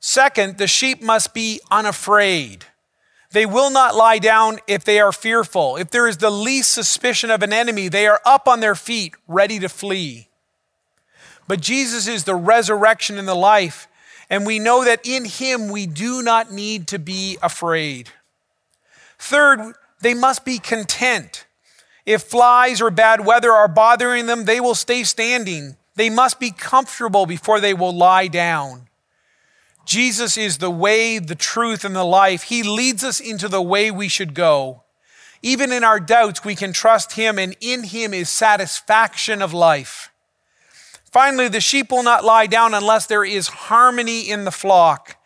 Second, 0.00 0.58
the 0.58 0.66
sheep 0.66 1.00
must 1.00 1.32
be 1.32 1.60
unafraid. 1.70 2.66
They 3.30 3.46
will 3.46 3.70
not 3.70 3.94
lie 3.94 4.18
down 4.18 4.58
if 4.66 4.84
they 4.84 5.00
are 5.00 5.12
fearful. 5.12 5.76
If 5.76 5.90
there 5.90 6.06
is 6.06 6.18
the 6.18 6.30
least 6.30 6.70
suspicion 6.70 7.30
of 7.30 7.42
an 7.42 7.52
enemy, 7.52 7.88
they 7.88 8.06
are 8.06 8.20
up 8.26 8.46
on 8.46 8.60
their 8.60 8.74
feet, 8.74 9.14
ready 9.26 9.58
to 9.58 9.68
flee. 9.68 10.28
But 11.52 11.60
Jesus 11.60 12.08
is 12.08 12.24
the 12.24 12.34
resurrection 12.34 13.18
and 13.18 13.28
the 13.28 13.34
life. 13.34 13.86
And 14.30 14.46
we 14.46 14.58
know 14.58 14.86
that 14.86 15.06
in 15.06 15.26
him 15.26 15.68
we 15.68 15.84
do 15.84 16.22
not 16.22 16.50
need 16.50 16.86
to 16.86 16.98
be 16.98 17.36
afraid. 17.42 18.08
Third, 19.18 19.74
they 20.00 20.14
must 20.14 20.46
be 20.46 20.58
content. 20.58 21.44
If 22.06 22.22
flies 22.22 22.80
or 22.80 22.90
bad 22.90 23.26
weather 23.26 23.52
are 23.52 23.68
bothering 23.68 24.24
them, 24.24 24.46
they 24.46 24.60
will 24.60 24.74
stay 24.74 25.04
standing. 25.04 25.76
They 25.94 26.08
must 26.08 26.40
be 26.40 26.52
comfortable 26.52 27.26
before 27.26 27.60
they 27.60 27.74
will 27.74 27.94
lie 27.94 28.28
down. 28.28 28.88
Jesus 29.84 30.38
is 30.38 30.56
the 30.56 30.70
way, 30.70 31.18
the 31.18 31.34
truth, 31.34 31.84
and 31.84 31.94
the 31.94 32.02
life. 32.02 32.44
He 32.44 32.62
leads 32.62 33.04
us 33.04 33.20
into 33.20 33.46
the 33.46 33.60
way 33.60 33.90
we 33.90 34.08
should 34.08 34.32
go. 34.32 34.84
Even 35.42 35.70
in 35.70 35.84
our 35.84 36.00
doubts, 36.00 36.46
we 36.46 36.54
can 36.54 36.72
trust 36.72 37.12
Him, 37.12 37.38
and 37.38 37.54
in 37.60 37.84
Him 37.84 38.14
is 38.14 38.30
satisfaction 38.30 39.42
of 39.42 39.52
life. 39.52 40.11
Finally, 41.12 41.48
the 41.48 41.60
sheep 41.60 41.90
will 41.90 42.02
not 42.02 42.24
lie 42.24 42.46
down 42.46 42.72
unless 42.72 43.04
there 43.04 43.24
is 43.24 43.46
harmony 43.48 44.30
in 44.30 44.44
the 44.44 44.50
flock. 44.50 45.16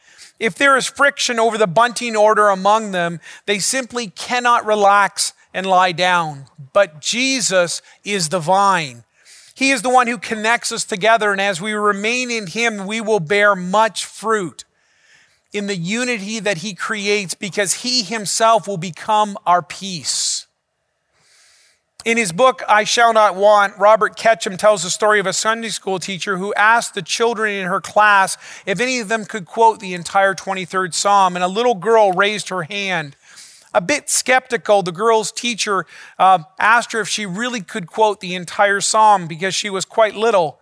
If 0.40 0.56
there 0.56 0.76
is 0.76 0.86
friction 0.86 1.38
over 1.38 1.56
the 1.56 1.68
bunting 1.68 2.16
order 2.16 2.48
among 2.48 2.90
them, 2.90 3.20
they 3.46 3.60
simply 3.60 4.08
cannot 4.08 4.66
relax 4.66 5.32
and 5.54 5.64
lie 5.64 5.92
down. 5.92 6.46
But 6.72 7.00
Jesus 7.00 7.82
is 8.04 8.30
the 8.30 8.40
vine. 8.40 9.04
He 9.54 9.70
is 9.70 9.82
the 9.82 9.88
one 9.88 10.08
who 10.08 10.18
connects 10.18 10.72
us 10.72 10.84
together, 10.84 11.30
and 11.30 11.40
as 11.40 11.62
we 11.62 11.72
remain 11.72 12.32
in 12.32 12.48
Him, 12.48 12.86
we 12.86 13.00
will 13.00 13.20
bear 13.20 13.54
much 13.54 14.04
fruit 14.04 14.64
in 15.52 15.68
the 15.68 15.76
unity 15.76 16.40
that 16.40 16.58
He 16.58 16.74
creates 16.74 17.34
because 17.34 17.74
He 17.74 18.02
Himself 18.02 18.66
will 18.66 18.76
become 18.76 19.38
our 19.46 19.62
peace. 19.62 20.45
In 22.06 22.18
his 22.18 22.30
book, 22.30 22.62
I 22.68 22.84
Shall 22.84 23.12
Not 23.12 23.34
Want, 23.34 23.76
Robert 23.78 24.16
Ketcham 24.16 24.56
tells 24.56 24.84
the 24.84 24.90
story 24.90 25.18
of 25.18 25.26
a 25.26 25.32
Sunday 25.32 25.70
school 25.70 25.98
teacher 25.98 26.36
who 26.36 26.54
asked 26.54 26.94
the 26.94 27.02
children 27.02 27.52
in 27.52 27.66
her 27.66 27.80
class 27.80 28.36
if 28.64 28.78
any 28.78 29.00
of 29.00 29.08
them 29.08 29.24
could 29.24 29.44
quote 29.44 29.80
the 29.80 29.92
entire 29.92 30.32
23rd 30.32 30.94
Psalm, 30.94 31.34
and 31.34 31.42
a 31.42 31.48
little 31.48 31.74
girl 31.74 32.12
raised 32.12 32.48
her 32.50 32.62
hand. 32.62 33.16
A 33.74 33.80
bit 33.80 34.08
skeptical, 34.08 34.84
the 34.84 34.92
girl's 34.92 35.32
teacher 35.32 35.84
uh, 36.16 36.44
asked 36.60 36.92
her 36.92 37.00
if 37.00 37.08
she 37.08 37.26
really 37.26 37.60
could 37.60 37.88
quote 37.88 38.20
the 38.20 38.36
entire 38.36 38.80
Psalm 38.80 39.26
because 39.26 39.56
she 39.56 39.68
was 39.68 39.84
quite 39.84 40.14
little. 40.14 40.60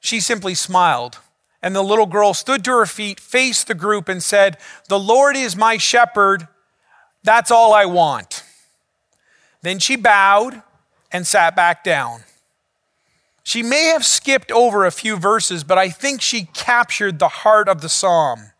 She 0.00 0.20
simply 0.20 0.54
smiled. 0.54 1.18
And 1.62 1.76
the 1.76 1.82
little 1.82 2.06
girl 2.06 2.32
stood 2.32 2.64
to 2.64 2.70
her 2.70 2.86
feet, 2.86 3.20
faced 3.20 3.66
the 3.66 3.74
group, 3.74 4.08
and 4.08 4.22
said, 4.22 4.56
The 4.88 4.98
Lord 4.98 5.36
is 5.36 5.54
my 5.54 5.76
shepherd. 5.76 6.48
That's 7.22 7.50
all 7.50 7.74
I 7.74 7.84
want. 7.84 8.42
Then 9.66 9.80
she 9.80 9.96
bowed 9.96 10.62
and 11.10 11.26
sat 11.26 11.56
back 11.56 11.82
down. 11.82 12.20
She 13.42 13.64
may 13.64 13.86
have 13.86 14.06
skipped 14.06 14.52
over 14.52 14.84
a 14.84 14.92
few 14.92 15.16
verses, 15.16 15.64
but 15.64 15.76
I 15.76 15.88
think 15.88 16.22
she 16.22 16.44
captured 16.54 17.18
the 17.18 17.26
heart 17.26 17.68
of 17.68 17.80
the 17.80 17.88
psalm. 17.88 18.52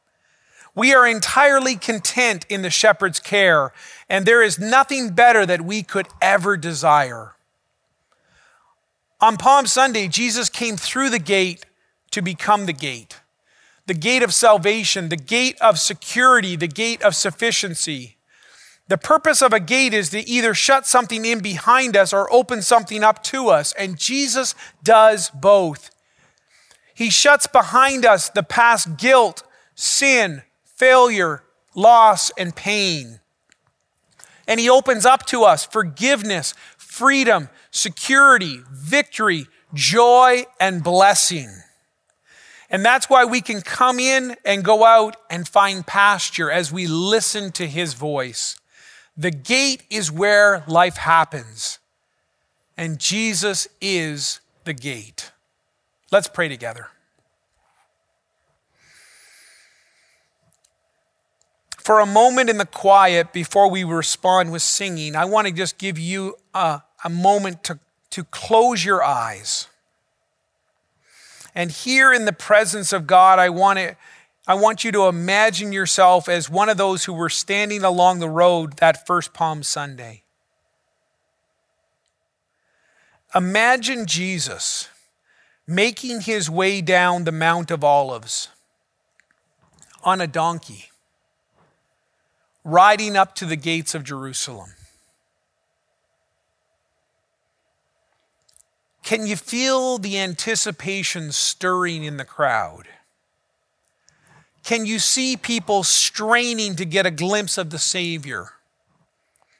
We 0.75 0.93
are 0.93 1.07
entirely 1.07 1.77
content 1.77 2.45
in 2.49 2.63
the 2.63 2.71
shepherd's 2.71 3.21
care, 3.21 3.73
and 4.09 4.27
there 4.27 4.43
is 4.43 4.59
nothing 4.59 5.11
better 5.11 5.47
that 5.47 5.61
we 5.61 5.85
could 5.85 6.09
ever 6.21 6.57
desire. 6.57 7.37
On 9.21 9.37
Palm 9.37 9.69
Sunday, 9.69 10.09
Jesus 10.09 10.49
came 10.49 10.77
through 10.77 11.11
the 11.11 11.21
gate 11.21 11.67
to 12.11 12.21
become 12.21 12.67
the 12.67 12.73
gate 12.73 13.21
the 13.87 13.95
gate 13.95 14.25
of 14.25 14.35
salvation, 14.35 15.09
the 15.09 15.17
gate 15.17 15.57
of 15.61 15.79
security, 15.79 16.57
the 16.57 16.67
gate 16.67 17.01
of 17.03 17.15
sufficiency. 17.15 18.16
The 18.89 18.99
purpose 18.99 19.43
of 19.43 19.53
a 19.53 19.61
gate 19.61 19.93
is 19.93 20.11
to 20.11 20.29
either 20.29 20.55
shut 20.55 20.87
something 20.87 21.25
in 21.25 21.41
behind 21.41 21.97
us 21.97 22.13
or 22.13 22.33
open 22.33 22.63
something 22.63 23.03
up 23.03 23.23
to 23.25 23.49
us, 23.49 23.73
and 23.73 23.99
Jesus 23.99 24.55
does 24.83 25.31
both. 25.31 25.91
He 26.95 27.11
shuts 27.11 27.47
behind 27.47 28.07
us 28.07 28.29
the 28.29 28.45
past 28.45 28.97
guilt, 28.97 29.43
sin, 29.75 30.43
failure, 30.65 31.43
loss, 31.75 32.31
and 32.39 32.55
pain. 32.55 33.21
And 34.47 34.61
He 34.61 34.71
opens 34.71 35.05
up 35.05 35.27
to 35.27 35.43
us 35.43 35.67
forgiveness, 35.67 36.55
freedom, 36.79 37.49
security, 37.73 38.61
victory, 38.73 39.47
joy, 39.75 40.47
and 40.61 40.83
blessing. 40.83 41.51
And 42.71 42.85
that's 42.85 43.11
why 43.11 43.25
we 43.25 43.41
can 43.41 43.61
come 43.63 43.99
in 43.99 44.37
and 44.45 44.65
go 44.65 44.85
out 44.85 45.17
and 45.29 45.47
find 45.47 45.87
pasture 45.87 46.51
as 46.51 46.73
we 46.73 46.87
listen 46.87 47.51
to 47.53 47.67
His 47.67 47.95
voice. 47.95 48.59
The 49.17 49.31
gate 49.31 49.83
is 49.89 50.13
where 50.13 50.63
life 50.67 50.97
happens, 50.97 51.79
and 52.77 52.99
Jesus 52.99 53.67
is 53.81 54.41
the 54.65 54.75
gate. 54.75 55.33
Let's 56.11 56.29
pray 56.29 56.49
together. 56.49 56.89
For 61.79 62.01
a 62.01 62.07
moment 62.07 62.51
in 62.51 62.59
the 62.59 62.67
quiet 62.67 63.33
before 63.33 63.71
we 63.71 63.85
respond 63.85 64.53
with 64.53 64.61
singing, 64.61 65.15
I 65.15 65.25
want 65.25 65.47
to 65.47 65.53
just 65.53 65.79
give 65.79 65.99
you 65.99 66.37
a, 66.53 66.83
a 67.05 67.09
moment 67.09 67.63
to, 67.65 67.79
to 68.11 68.25
close 68.25 68.85
your 68.85 69.05
eyes. 69.05 69.69
And 71.55 71.71
here 71.71 72.13
in 72.13 72.25
the 72.25 72.33
presence 72.33 72.93
of 72.93 73.07
God, 73.07 73.39
I 73.39 73.49
want 73.49 73.79
to 73.79 73.97
I 74.49 74.55
want 74.55 74.85
you 74.85 74.93
to 74.93 75.09
imagine 75.09 75.73
yourself 75.73 76.29
as 76.29 76.49
one 76.49 76.69
of 76.69 76.77
those 76.77 77.05
who 77.05 77.13
were 77.13 77.29
standing 77.29 77.83
along 77.83 78.21
the 78.21 78.29
road 78.29 78.75
that 78.75 79.07
first 79.07 79.33
Palm 79.33 79.65
Sunday. 79.65 80.23
Imagine 83.35 84.07
Jesus 84.07 84.89
making 85.67 86.21
his 86.23 86.49
way 86.49 86.81
down 86.81 87.25
the 87.25 87.33
Mount 87.33 87.73
of 87.73 87.83
Olives 87.83 88.49
on 90.05 90.21
a 90.21 90.29
donkey, 90.29 90.91
riding 92.63 93.17
up 93.17 93.35
to 93.35 93.45
the 93.45 93.57
gates 93.57 93.97
of 93.97 94.05
Jerusalem. 94.05 94.71
Can 99.03 99.27
you 99.27 99.35
feel 99.37 99.99
the 99.99 100.19
anticipation 100.19 101.33
stirring 101.33 102.05
in 102.05 102.17
the 102.17 102.25
crowd? 102.25 102.87
Can 104.67 104.85
you 104.85 104.99
see 104.99 105.37
people 105.37 105.85
straining 105.85 106.75
to 106.75 106.85
get 106.85 107.07
a 107.07 107.13
glimpse 107.13 107.57
of 107.57 107.71
the 107.71 107.79
Savior? 107.79 108.49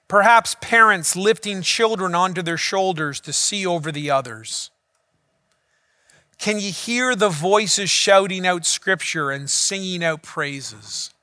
Perhaps 0.09 0.57
parents 0.61 1.15
lifting 1.15 1.63
children 1.63 2.13
onto 2.13 2.43
their 2.43 2.57
shoulders 2.57 3.21
to 3.21 3.33
see 3.33 3.65
over 3.65 3.93
the 3.93 4.11
others. 4.11 4.73
Can 6.41 6.59
you 6.59 6.73
hear 6.73 7.15
the 7.15 7.29
voices 7.29 7.89
shouting 7.89 8.45
out 8.45 8.67
scripture 8.67 9.31
and 9.31 9.49
singing 9.49 10.03
out 10.03 10.25
praises? 10.25 11.15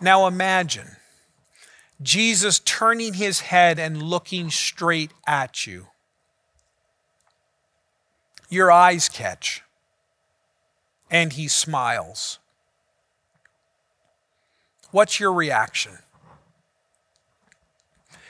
Now 0.00 0.26
imagine 0.26 0.96
Jesus 2.00 2.60
turning 2.60 3.12
his 3.12 3.40
head 3.40 3.78
and 3.78 4.02
looking 4.02 4.48
straight 4.48 5.10
at 5.26 5.66
you. 5.66 5.88
Your 8.48 8.72
eyes 8.72 9.10
catch 9.10 9.62
and 11.10 11.32
he 11.32 11.48
smiles. 11.48 12.38
What's 14.90 15.20
your 15.20 15.32
reaction? 15.32 15.98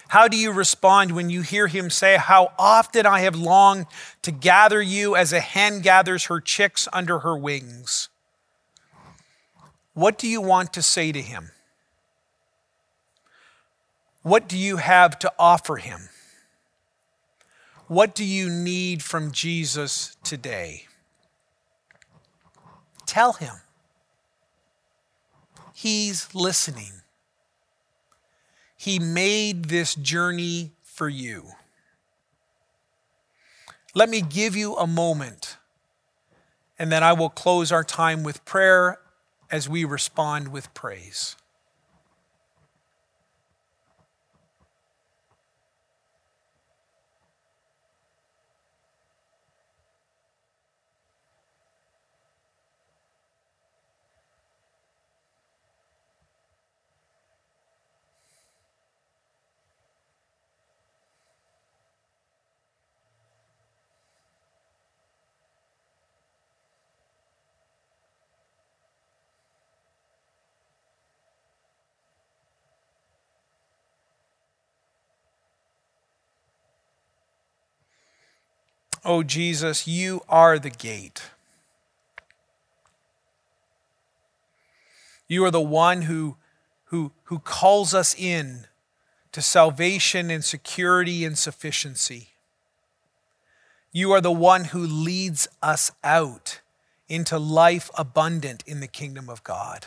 How 0.08 0.26
do 0.26 0.38
you 0.38 0.52
respond 0.52 1.12
when 1.12 1.28
you 1.28 1.42
hear 1.42 1.66
him 1.66 1.90
say, 1.90 2.16
How 2.16 2.52
often 2.58 3.04
I 3.04 3.20
have 3.20 3.36
longed 3.36 3.86
to 4.22 4.30
gather 4.30 4.80
you 4.80 5.14
as 5.14 5.32
a 5.32 5.40
hen 5.40 5.80
gathers 5.80 6.24
her 6.26 6.40
chicks 6.40 6.88
under 6.92 7.20
her 7.20 7.36
wings? 7.36 8.08
What 9.92 10.16
do 10.16 10.26
you 10.26 10.40
want 10.40 10.72
to 10.72 10.82
say 10.82 11.12
to 11.12 11.20
him? 11.20 11.50
What 14.22 14.48
do 14.48 14.56
you 14.56 14.78
have 14.78 15.18
to 15.20 15.32
offer 15.38 15.76
him? 15.76 16.08
What 17.86 18.14
do 18.14 18.24
you 18.24 18.48
need 18.50 19.02
from 19.02 19.32
Jesus 19.32 20.16
today? 20.22 20.87
Tell 23.08 23.32
him. 23.32 23.54
He's 25.72 26.34
listening. 26.34 26.92
He 28.76 28.98
made 28.98 29.64
this 29.64 29.94
journey 29.94 30.72
for 30.82 31.08
you. 31.08 31.44
Let 33.94 34.10
me 34.10 34.20
give 34.20 34.54
you 34.54 34.76
a 34.76 34.86
moment, 34.86 35.56
and 36.78 36.92
then 36.92 37.02
I 37.02 37.14
will 37.14 37.30
close 37.30 37.72
our 37.72 37.82
time 37.82 38.22
with 38.24 38.44
prayer 38.44 38.98
as 39.50 39.70
we 39.70 39.86
respond 39.86 40.48
with 40.48 40.74
praise. 40.74 41.34
Oh, 79.10 79.22
Jesus, 79.22 79.88
you 79.88 80.20
are 80.28 80.58
the 80.58 80.68
gate. 80.68 81.30
You 85.26 85.46
are 85.46 85.50
the 85.50 85.62
one 85.62 86.02
who, 86.02 86.36
who, 86.84 87.12
who 87.22 87.38
calls 87.38 87.94
us 87.94 88.14
in 88.14 88.66
to 89.32 89.40
salvation 89.40 90.30
and 90.30 90.44
security 90.44 91.24
and 91.24 91.38
sufficiency. 91.38 92.32
You 93.92 94.12
are 94.12 94.20
the 94.20 94.30
one 94.30 94.64
who 94.64 94.80
leads 94.80 95.48
us 95.62 95.90
out 96.04 96.60
into 97.08 97.38
life 97.38 97.90
abundant 97.96 98.62
in 98.66 98.80
the 98.80 98.86
kingdom 98.86 99.30
of 99.30 99.42
God. 99.42 99.86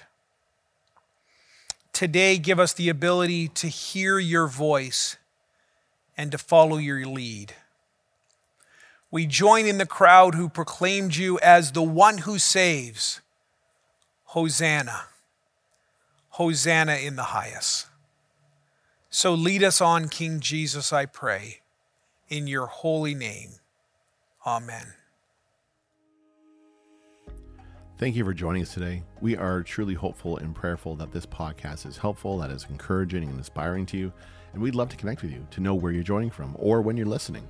Today, 1.93 2.39
give 2.39 2.59
us 2.59 2.73
the 2.73 2.89
ability 2.89 3.49
to 3.49 3.67
hear 3.67 4.17
your 4.17 4.47
voice 4.47 5.17
and 6.17 6.31
to 6.31 6.39
follow 6.39 6.77
your 6.77 7.05
lead. 7.05 7.53
We 9.11 9.25
join 9.25 9.65
in 9.65 9.77
the 9.77 9.85
crowd 9.85 10.35
who 10.35 10.47
proclaimed 10.47 11.17
you 11.17 11.37
as 11.39 11.73
the 11.73 11.83
one 11.83 12.19
who 12.19 12.39
saves. 12.39 13.19
Hosanna. 14.23 15.01
Hosanna 16.29 16.95
in 16.95 17.17
the 17.17 17.23
highest. 17.23 17.87
So 19.09 19.33
lead 19.33 19.61
us 19.61 19.81
on, 19.81 20.07
King 20.07 20.39
Jesus, 20.39 20.93
I 20.93 21.05
pray, 21.05 21.59
in 22.29 22.47
your 22.47 22.67
holy 22.67 23.13
name. 23.13 23.49
Amen. 24.47 24.93
Thank 27.97 28.15
you 28.15 28.23
for 28.23 28.33
joining 28.33 28.61
us 28.61 28.73
today. 28.73 29.03
We 29.19 29.35
are 29.35 29.61
truly 29.61 29.93
hopeful 29.93 30.37
and 30.37 30.55
prayerful 30.55 30.95
that 30.95 31.11
this 31.11 31.25
podcast 31.25 31.85
is 31.85 31.97
helpful, 31.97 32.37
that 32.37 32.49
is 32.49 32.65
encouraging 32.69 33.27
and 33.27 33.37
inspiring 33.37 33.85
to 33.87 33.97
you, 33.97 34.13
and 34.53 34.61
we'd 34.61 34.73
love 34.73 34.87
to 34.89 34.97
connect 34.97 35.21
with 35.21 35.31
you 35.31 35.45
to 35.51 35.59
know 35.59 35.75
where 35.75 35.91
you're 35.91 36.01
joining 36.01 36.31
from 36.31 36.55
or 36.57 36.81
when 36.81 36.95
you're 36.95 37.05
listening. 37.05 37.47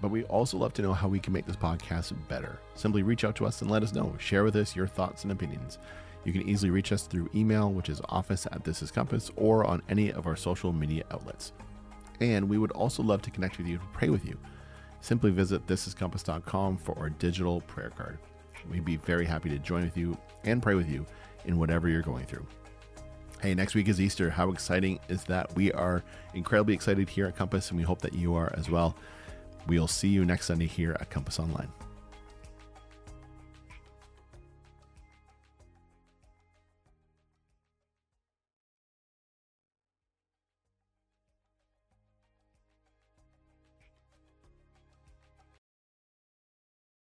But 0.00 0.10
we 0.10 0.24
also 0.24 0.56
love 0.56 0.72
to 0.74 0.82
know 0.82 0.92
how 0.92 1.08
we 1.08 1.18
can 1.18 1.32
make 1.32 1.46
this 1.46 1.56
podcast 1.56 2.14
better. 2.28 2.58
Simply 2.74 3.02
reach 3.02 3.24
out 3.24 3.36
to 3.36 3.46
us 3.46 3.60
and 3.60 3.70
let 3.70 3.82
us 3.82 3.92
know. 3.92 4.14
Share 4.18 4.44
with 4.44 4.56
us 4.56 4.74
your 4.74 4.86
thoughts 4.86 5.24
and 5.24 5.32
opinions. 5.32 5.78
You 6.24 6.32
can 6.32 6.48
easily 6.48 6.70
reach 6.70 6.92
us 6.92 7.02
through 7.02 7.30
email, 7.34 7.72
which 7.72 7.88
is 7.88 8.00
office 8.08 8.46
at 8.52 8.64
This 8.64 8.82
Is 8.82 8.90
Compass, 8.90 9.30
or 9.36 9.64
on 9.64 9.82
any 9.88 10.12
of 10.12 10.26
our 10.26 10.36
social 10.36 10.72
media 10.72 11.04
outlets. 11.10 11.52
And 12.20 12.48
we 12.48 12.58
would 12.58 12.72
also 12.72 13.02
love 13.02 13.22
to 13.22 13.30
connect 13.30 13.58
with 13.58 13.66
you 13.66 13.78
to 13.78 13.84
pray 13.92 14.10
with 14.10 14.26
you. 14.26 14.38
Simply 15.00 15.30
visit 15.30 15.66
thisiscompass.com 15.66 16.76
for 16.78 16.98
our 16.98 17.10
digital 17.10 17.62
prayer 17.62 17.90
card. 17.90 18.18
We'd 18.70 18.84
be 18.84 18.96
very 18.96 19.24
happy 19.24 19.48
to 19.48 19.58
join 19.58 19.84
with 19.84 19.96
you 19.96 20.16
and 20.44 20.62
pray 20.62 20.74
with 20.74 20.88
you 20.90 21.06
in 21.46 21.58
whatever 21.58 21.88
you're 21.88 22.02
going 22.02 22.26
through. 22.26 22.46
Hey, 23.40 23.54
next 23.54 23.74
week 23.74 23.88
is 23.88 23.98
Easter. 23.98 24.28
How 24.28 24.50
exciting 24.50 24.98
is 25.08 25.24
that? 25.24 25.54
We 25.56 25.72
are 25.72 26.04
incredibly 26.34 26.74
excited 26.74 27.08
here 27.08 27.26
at 27.26 27.36
Compass, 27.36 27.70
and 27.70 27.78
we 27.78 27.84
hope 27.84 28.02
that 28.02 28.12
you 28.12 28.34
are 28.34 28.52
as 28.58 28.68
well. 28.68 28.94
We'll 29.66 29.88
see 29.88 30.08
you 30.08 30.24
next 30.24 30.46
Sunday 30.46 30.66
here 30.66 30.96
at 31.00 31.10
Compass 31.10 31.38
Online. 31.38 31.68